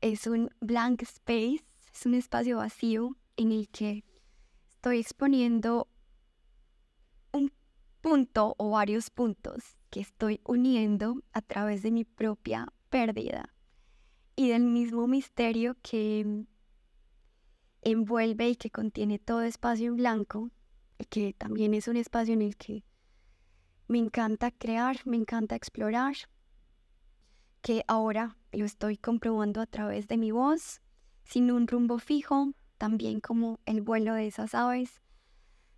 es 0.02 0.28
un 0.28 0.50
blank 0.62 1.02
space, 1.02 1.66
es 1.94 2.06
un 2.06 2.14
espacio 2.14 2.58
vacío 2.58 3.18
en 3.36 3.52
el 3.52 3.68
que 3.70 4.04
estoy 4.70 5.00
exponiendo 5.00 5.88
un 7.32 7.52
punto 8.02 8.54
o 8.58 8.70
varios 8.70 9.10
puntos 9.10 9.76
que 9.90 10.02
estoy 10.02 10.40
uniendo 10.44 11.24
a 11.34 11.42
través 11.42 11.82
de 11.82 11.92
mi 11.92 12.06
propia 12.06 12.72
pérdida 12.90 13.54
y 14.36 14.50
del 14.50 14.64
mismo 14.64 15.08
misterio 15.08 15.76
que 15.82 16.46
envuelve 17.82 18.50
y 18.50 18.56
que 18.56 18.70
contiene 18.70 19.18
todo 19.18 19.42
espacio 19.42 19.88
en 19.88 19.96
blanco, 19.96 20.52
que 21.10 21.34
también 21.34 21.74
es 21.74 21.88
un 21.88 21.98
espacio 21.98 22.34
en 22.34 22.42
el 22.42 22.56
que 22.56 22.84
me 23.88 24.00
encanta 24.00 24.52
crear, 24.52 24.98
me 25.06 25.18
encanta 25.18 25.56
explorar, 25.56 26.16
que 27.62 27.84
ahora 27.88 28.38
lo 28.52 28.66
estoy 28.66 28.98
comprobando 28.98 29.62
a 29.62 29.66
través 29.66 30.08
de 30.08 30.18
mi 30.18 30.32
voz, 30.32 30.82
sin 31.24 31.52
un 31.52 31.68
rumbo 31.68 32.00
fijo, 32.00 32.54
también 32.78 33.20
como 33.20 33.60
el 33.66 33.82
vuelo 33.82 34.14
de 34.14 34.28
esas 34.28 34.54
aves, 34.54 35.02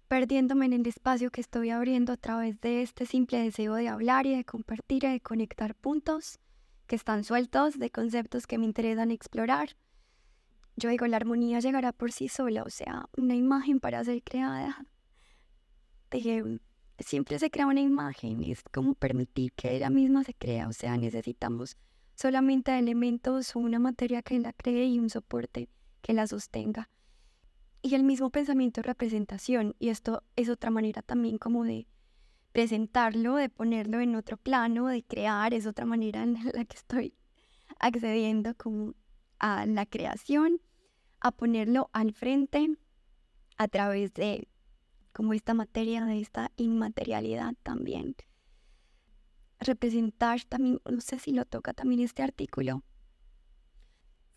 perdiéndome 0.08 0.66
en 0.68 0.74
el 0.74 0.88
espacio 0.88 1.32
que 1.32 1.42
estoy 1.42 1.70
abriendo 1.70 2.14
a 2.14 2.18
través 2.18 2.60
de 2.62 2.82
este 2.82 3.06
simple 3.06 3.40
deseo 3.40 3.76
de 3.76 3.90
hablar 3.90 4.26
y 4.26 4.36
de 4.36 4.46
compartir 4.46 5.04
y 5.04 5.10
de 5.10 5.22
conectar 5.22 5.76
puntos 5.76 6.40
que 6.88 6.96
están 6.96 7.24
sueltos 7.24 7.78
de 7.78 7.90
conceptos 7.90 8.48
que 8.48 8.58
me 8.58 8.66
interesan 8.66 9.12
explorar. 9.12 9.76
Yo 10.78 10.90
digo, 10.90 11.08
la 11.08 11.18
armonía 11.18 11.60
llegará 11.60 11.92
por 11.92 12.12
sí 12.12 12.30
sola, 12.30 12.64
o 12.64 12.70
sea, 12.70 13.10
una 13.18 13.36
imagen 13.36 13.80
para 13.80 14.04
ser 14.04 14.24
creada. 14.24 14.86
Dije, 16.12 16.44
siempre 17.00 17.40
se 17.40 17.50
crea 17.50 17.68
una 17.68 17.82
imagen, 17.82 18.44
es 18.44 18.64
como 18.72 18.94
permitir 18.96 19.54
que 19.54 19.76
ella 19.76 19.90
misma 19.90 20.24
se 20.24 20.34
crea, 20.34 20.68
o 20.68 20.74
sea, 20.74 20.98
necesitamos 20.98 21.78
solamente 22.16 22.78
elementos 22.78 23.56
una 23.56 23.80
materia 23.80 24.22
que 24.22 24.40
la 24.40 24.54
cree 24.54 24.86
y 24.86 25.00
un 25.00 25.10
soporte 25.10 25.70
que 26.02 26.14
la 26.14 26.26
sostenga. 26.26 26.90
Y 27.82 27.94
el 27.96 28.04
mismo 28.04 28.32
pensamiento 28.32 28.82
de 28.82 28.88
representación, 28.88 29.76
y 29.80 29.90
esto 29.90 30.24
es 30.36 30.50
otra 30.50 30.72
manera 30.72 31.02
también 31.04 31.38
como 31.38 31.64
de 31.64 31.88
presentarlo, 32.52 33.36
de 33.36 33.50
ponerlo 33.50 34.00
en 34.00 34.16
otro 34.16 34.36
plano, 34.38 34.88
de 34.88 35.04
crear, 35.04 35.54
es 35.54 35.68
otra 35.68 35.86
manera 35.86 36.24
en 36.24 36.34
la 36.54 36.66
que 36.66 36.76
estoy 36.76 37.14
accediendo 37.80 38.56
como 38.56 38.96
a 39.38 39.68
la 39.68 39.86
creación, 39.86 40.60
a 41.20 41.32
ponerlo 41.32 41.90
al 41.94 42.14
frente 42.14 42.68
a 43.58 43.68
través 43.68 44.14
de 44.16 44.48
como 45.18 45.34
esta 45.34 45.56
materia, 45.56 46.06
de 46.06 46.20
esta 46.20 46.52
inmaterialidad 46.58 47.56
también. 47.64 48.16
Representar 49.60 50.44
también, 50.44 50.80
no 50.88 51.02
sé 51.02 51.18
si 51.18 51.32
lo 51.32 51.44
toca 51.44 51.74
también 51.74 52.02
este 52.02 52.22
artículo, 52.22 52.84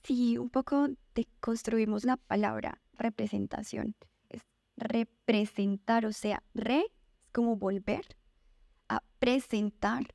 si 0.02 0.38
un 0.38 0.48
poco 0.48 0.88
deconstruimos 1.14 2.06
la 2.06 2.16
palabra 2.16 2.80
representación, 2.94 3.94
es 4.30 4.40
representar, 4.78 6.06
o 6.06 6.14
sea, 6.14 6.42
re 6.54 6.78
es 6.78 6.86
como 7.30 7.56
volver 7.56 8.16
a 8.88 9.02
presentar, 9.18 10.14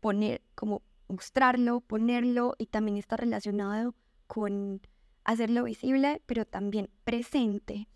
poner, 0.00 0.42
como 0.56 0.82
mostrarlo, 1.06 1.80
ponerlo 1.80 2.56
y 2.58 2.66
también 2.66 2.96
está 2.96 3.16
relacionado 3.16 3.94
con 4.26 4.80
hacerlo 5.22 5.62
visible, 5.62 6.20
pero 6.26 6.44
también 6.44 6.90
presente. 7.04 7.86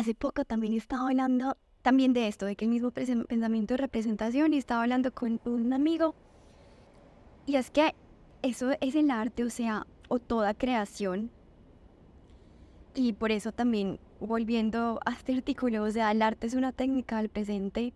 Hace 0.00 0.14
poco 0.14 0.46
también 0.46 0.72
estaba 0.72 1.08
hablando 1.08 1.58
también 1.82 2.14
de 2.14 2.26
esto, 2.26 2.46
de 2.46 2.56
que 2.56 2.64
el 2.64 2.70
mismo 2.70 2.90
pensamiento 2.90 3.74
de 3.74 3.76
representación 3.76 4.54
y 4.54 4.56
estaba 4.56 4.80
hablando 4.80 5.12
con 5.12 5.42
un 5.44 5.74
amigo 5.74 6.14
y 7.44 7.56
es 7.56 7.70
que 7.70 7.94
eso 8.40 8.70
es 8.80 8.94
el 8.94 9.10
arte, 9.10 9.44
o 9.44 9.50
sea, 9.50 9.86
o 10.08 10.18
toda 10.18 10.54
creación. 10.54 11.30
Y 12.94 13.12
por 13.12 13.30
eso 13.30 13.52
también, 13.52 14.00
volviendo 14.20 15.00
a 15.04 15.12
este 15.12 15.34
artículo, 15.34 15.82
o 15.82 15.90
sea, 15.90 16.10
el 16.12 16.22
arte 16.22 16.46
es 16.46 16.54
una 16.54 16.72
técnica 16.72 17.18
del 17.18 17.28
presente 17.28 17.92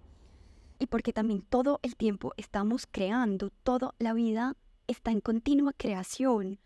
y 0.78 0.86
porque 0.88 1.14
también 1.14 1.40
todo 1.40 1.80
el 1.80 1.96
tiempo 1.96 2.34
estamos 2.36 2.86
creando, 2.86 3.48
toda 3.62 3.94
la 3.98 4.12
vida 4.12 4.58
está 4.88 5.10
en 5.10 5.22
continua 5.22 5.72
creación. 5.74 6.58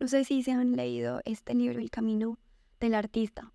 No 0.00 0.08
sé 0.08 0.24
si 0.24 0.42
se 0.42 0.50
han 0.50 0.72
leído 0.72 1.20
este 1.24 1.54
libro, 1.54 1.78
El 1.78 1.90
Camino 1.90 2.40
del 2.80 2.96
Artista. 2.96 3.52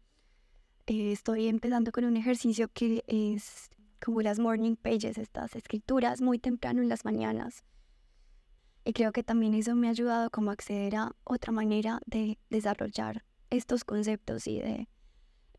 Eh, 0.94 1.14
estoy 1.14 1.48
empezando 1.48 1.94
con 1.94 2.04
un 2.04 2.18
ejercicio 2.18 2.68
que 2.68 3.02
es 3.08 3.70
como 4.04 4.22
las 4.22 4.40
morning 4.40 4.76
pages, 4.76 5.18
estas 5.18 5.56
escrituras 5.56 6.20
muy 6.20 6.38
temprano 6.38 6.82
en 6.82 6.90
las 6.90 7.06
mañanas 7.06 7.64
y 8.84 8.92
creo 8.92 9.14
que 9.14 9.24
también 9.24 9.54
eso 9.54 9.74
me 9.74 9.88
ha 9.88 9.92
ayudado 9.92 10.30
como 10.30 10.50
a 10.50 10.54
acceder 10.54 10.98
a 10.98 11.16
otra 11.24 11.54
manera 11.54 12.02
de 12.06 12.38
desarrollar 12.50 13.24
estos 13.50 13.86
conceptos 13.86 14.48
y 14.48 14.60
de 14.60 14.90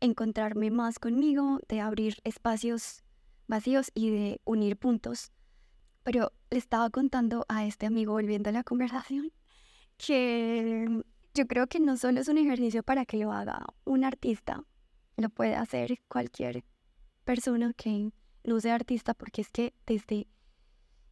encontrarme 0.01 0.69
más 0.69 0.99
conmigo, 0.99 1.59
de 1.67 1.81
abrir 1.81 2.17
espacios 2.25 3.01
vacíos 3.47 3.89
y 3.95 4.11
de 4.11 4.39
unir 4.45 4.77
puntos. 4.77 5.31
Pero 6.03 6.31
le 6.51 6.59
estaba 6.59 6.91
contando 6.91 7.43
a 7.49 7.65
este 7.65 7.87
amigo, 7.87 8.13
volviendo 8.13 8.51
a 8.51 8.53
la 8.53 8.63
conversación, 8.63 9.31
que 9.97 11.03
yo 11.33 11.47
creo 11.47 11.65
que 11.65 11.79
no 11.79 11.97
solo 11.97 12.19
es 12.19 12.27
un 12.27 12.37
ejercicio 12.37 12.83
para 12.83 13.05
que 13.05 13.17
lo 13.17 13.31
haga 13.31 13.65
un 13.83 14.03
artista, 14.03 14.63
lo 15.17 15.29
puede 15.29 15.55
hacer 15.55 15.99
cualquier 16.07 16.63
persona 17.23 17.73
que 17.73 18.11
no 18.43 18.59
sea 18.59 18.75
artista, 18.75 19.13
porque 19.13 19.41
es 19.41 19.49
que 19.49 19.73
desde 19.85 20.27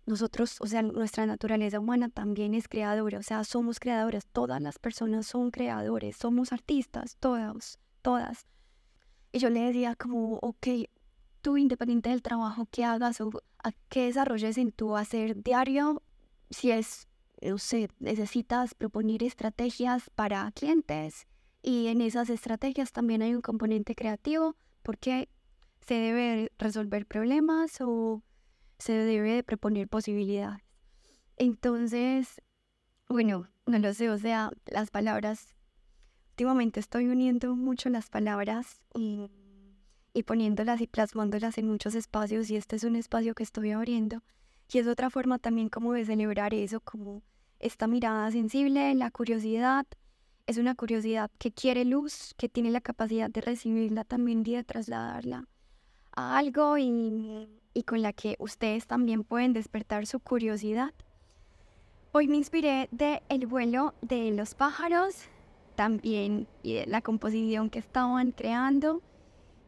nosotros, 0.06 0.58
o 0.60 0.68
sea, 0.68 0.82
nuestra 0.82 1.26
naturaleza 1.26 1.80
humana 1.80 2.10
también 2.10 2.54
es 2.54 2.68
creadora, 2.68 3.20
o 3.20 3.24
sea, 3.24 3.44
somos 3.44 3.80
creadores, 3.80 4.26
todas 4.28 4.62
las 4.62 4.80
personas 4.80 5.28
son 5.28 5.52
creadores, 5.52 6.18
somos 6.18 6.52
artistas, 6.52 7.18
todos, 7.20 7.80
todas. 8.02 8.48
Y 9.32 9.40
yo 9.40 9.50
le 9.50 9.62
decía 9.62 9.96
como, 9.96 10.36
ok, 10.42 10.68
tú 11.42 11.58
independiente 11.58 12.10
del 12.10 12.22
trabajo 12.22 12.68
que 12.70 12.84
hagas 12.84 13.22
o 13.22 13.30
a 13.64 13.72
qué 13.90 14.06
desarrolles 14.06 14.58
en 14.58 14.72
tu 14.72 14.98
hacer 14.98 15.42
diario, 15.42 16.02
si 16.50 16.72
es, 16.72 17.08
no 17.42 17.58
sé, 17.58 17.90
necesitas 18.00 18.74
proponer 18.74 19.24
estrategias 19.24 20.10
para 20.16 20.52
clientes 20.52 21.28
y 21.62 21.88
en 21.88 22.02
esas 22.02 22.30
estrategias 22.30 22.92
también 22.92 23.22
hay 23.22 23.34
un 23.36 23.42
componente 23.42 23.96
creativo 23.96 24.56
porque 24.84 25.30
se 25.82 25.96
debe 25.96 26.52
resolver 26.58 27.06
problemas 27.06 27.80
o 27.82 28.22
se 28.80 28.94
debe 28.94 29.34
de 29.34 29.44
proponer 29.44 29.88
posibilidades. 29.88 30.64
Entonces, 31.38 32.42
bueno, 33.08 33.48
no 33.66 33.80
lo 33.80 33.94
sé, 33.94 34.10
o 34.10 34.18
sea, 34.18 34.52
las 34.66 34.90
palabras, 34.92 35.56
últimamente 36.32 36.80
estoy 36.80 37.08
uniendo 37.08 37.56
mucho 37.56 37.90
las 37.90 38.10
palabras 38.10 38.82
y, 38.96 39.30
y 40.14 40.24
poniéndolas 40.24 40.82
y 40.82 40.88
plasmándolas 40.88 41.58
en 41.58 41.68
muchos 41.68 41.96
espacios 41.96 42.50
y 42.50 42.56
este 42.56 42.76
es 42.76 42.84
un 42.84 42.96
espacio 42.96 43.36
que 43.36 43.44
estoy 43.44 43.72
abriendo 43.72 44.24
y 44.72 44.78
es 44.80 44.88
otra 44.88 45.10
forma 45.10 45.38
también 45.38 45.70
como 45.70 45.94
de 45.94 46.06
celebrar 46.06 46.54
eso, 46.54 46.80
como 46.80 47.24
esta 47.60 47.88
mirada 47.88 48.32
sensible, 48.32 48.96
la 48.96 49.12
curiosidad, 49.12 49.86
es 50.48 50.58
una 50.58 50.76
curiosidad 50.76 51.32
que 51.38 51.52
quiere 51.52 51.86
luz, 51.86 52.34
que 52.38 52.50
tiene 52.50 52.72
la 52.72 52.82
capacidad 52.82 53.30
de 53.30 53.42
recibirla 53.42 54.04
también 54.04 54.44
y 54.46 54.56
de 54.56 54.64
trasladarla 54.64 55.48
a 56.14 56.38
algo 56.38 56.78
y 56.78 57.48
y 57.74 57.84
con 57.84 58.02
la 58.02 58.14
que 58.14 58.36
ustedes 58.40 58.88
también 58.88 59.24
pueden 59.24 59.54
despertar 59.54 60.06
su 60.06 60.20
curiosidad. 60.20 60.94
Hoy 62.12 62.28
me 62.28 62.38
inspiré 62.38 62.90
de 62.92 63.24
el 63.30 63.48
vuelo 63.48 63.94
de 64.02 64.32
los 64.32 64.54
pájaros, 64.54 65.16
también 65.76 66.48
y 66.64 66.74
de 66.74 66.86
la 66.86 67.02
composición 67.02 67.70
que 67.70 67.80
estaban 67.80 68.32
creando 68.32 69.02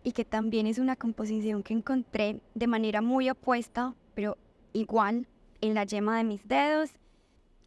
y 0.04 0.12
que 0.12 0.26
también 0.26 0.68
es 0.68 0.78
una 0.78 0.98
composición 0.98 1.64
que 1.64 1.74
encontré 1.74 2.42
de 2.54 2.68
manera 2.68 3.02
muy 3.02 3.30
opuesta, 3.30 3.96
pero 4.14 4.38
igual 4.74 5.28
en 5.62 5.74
la 5.74 5.86
yema 5.86 6.18
de 6.18 6.26
mis 6.26 6.46
dedos 6.46 6.90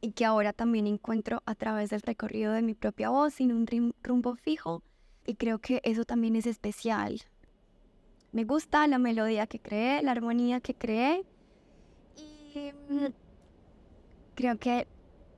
y 0.00 0.12
que 0.12 0.24
ahora 0.24 0.52
también 0.52 0.86
encuentro 0.86 1.42
a 1.46 1.54
través 1.54 1.90
del 1.90 2.02
recorrido 2.02 2.52
de 2.52 2.62
mi 2.62 2.74
propia 2.74 3.10
voz 3.10 3.34
sin 3.34 3.52
un 3.52 3.66
rumbo 4.02 4.36
fijo 4.36 4.82
y 5.24 5.34
creo 5.34 5.58
que 5.58 5.80
eso 5.84 6.04
también 6.04 6.36
es 6.36 6.46
especial 6.46 7.22
me 8.36 8.44
gusta 8.44 8.86
la 8.86 8.98
melodía 8.98 9.46
que 9.46 9.58
creé, 9.58 10.02
la 10.02 10.12
armonía 10.12 10.60
que 10.60 10.74
creé. 10.74 11.24
Y 12.16 12.70
mm, 12.90 13.06
creo 14.34 14.58
que 14.58 14.86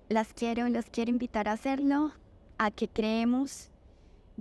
las 0.09 0.33
quiero, 0.33 0.69
los 0.69 0.87
quiero 0.87 1.13
invitar 1.13 1.47
a 1.47 1.53
hacerlo, 1.53 2.11
a 2.59 2.73
que 2.73 2.89
creemos 2.89 3.71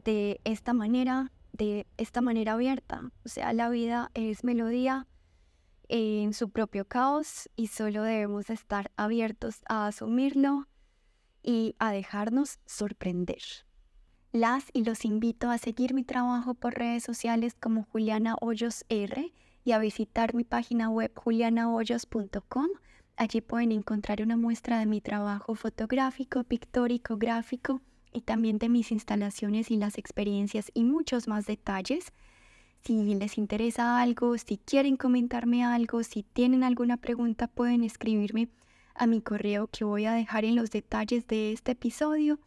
de 0.03 0.39
esta 0.43 0.73
manera, 0.73 1.31
de 1.53 1.85
esta 1.97 2.21
manera 2.21 2.53
abierta. 2.53 3.11
O 3.23 3.29
sea, 3.29 3.53
la 3.53 3.69
vida 3.69 4.09
es 4.15 4.43
melodía 4.43 5.05
en 5.89 6.33
su 6.33 6.49
propio 6.49 6.85
caos 6.85 7.49
y 7.55 7.67
solo 7.67 8.03
debemos 8.03 8.49
estar 8.49 8.91
abiertos 8.97 9.61
a 9.67 9.87
asumirlo 9.87 10.67
y 11.43 11.75
a 11.79 11.91
dejarnos 11.91 12.59
sorprender. 12.65 13.41
Las 14.33 14.65
y 14.73 14.83
los 14.83 15.05
invito 15.05 15.49
a 15.49 15.57
seguir 15.57 15.93
mi 15.93 16.03
trabajo 16.03 16.53
por 16.53 16.73
redes 16.73 17.03
sociales 17.03 17.55
como 17.59 17.83
Juliana 17.85 18.35
Hoyos 18.41 18.85
R 18.89 19.33
y 19.63 19.71
a 19.71 19.79
visitar 19.79 20.33
mi 20.33 20.43
página 20.43 20.89
web 20.89 21.11
julianahoyos.com. 21.15 22.67
Allí 23.15 23.41
pueden 23.41 23.71
encontrar 23.71 24.21
una 24.21 24.37
muestra 24.37 24.79
de 24.79 24.85
mi 24.85 25.01
trabajo 25.01 25.55
fotográfico, 25.55 26.43
pictórico, 26.43 27.17
gráfico 27.17 27.81
y 28.13 28.21
también 28.21 28.57
de 28.59 28.69
mis 28.69 28.91
instalaciones 28.91 29.71
y 29.71 29.77
las 29.77 29.97
experiencias 29.97 30.71
y 30.73 30.83
muchos 30.83 31.27
más 31.27 31.45
detalles. 31.45 32.13
Si 32.87 33.15
les 33.15 33.37
interesa 33.37 33.99
algo, 33.99 34.37
si 34.37 34.59
quieren 34.59 34.95
comentarme 34.95 35.61
algo, 35.61 36.03
si 36.03 36.23
tienen 36.23 36.63
alguna 36.63 36.95
pregunta, 36.95 37.47
pueden 37.47 37.83
escribirme 37.83 38.47
a 38.95 39.07
mi 39.07 39.19
correo 39.19 39.67
que 39.67 39.83
voy 39.83 40.05
a 40.05 40.13
dejar 40.13 40.45
en 40.45 40.55
los 40.55 40.71
detalles 40.71 41.27
de 41.27 41.51
este 41.51 41.73
episodio 41.73 42.39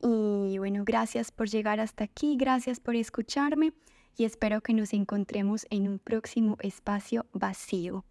Y 0.00 0.58
bueno, 0.58 0.82
gracias 0.84 1.30
por 1.30 1.48
llegar 1.48 1.78
hasta 1.78 2.02
aquí, 2.02 2.36
gracias 2.36 2.80
por 2.80 2.96
escucharme 2.96 3.72
y 4.16 4.24
espero 4.24 4.60
que 4.60 4.74
nos 4.74 4.92
encontremos 4.92 5.68
en 5.70 5.86
un 5.86 6.00
próximo 6.00 6.56
espacio 6.62 7.26
vacío. 7.32 8.04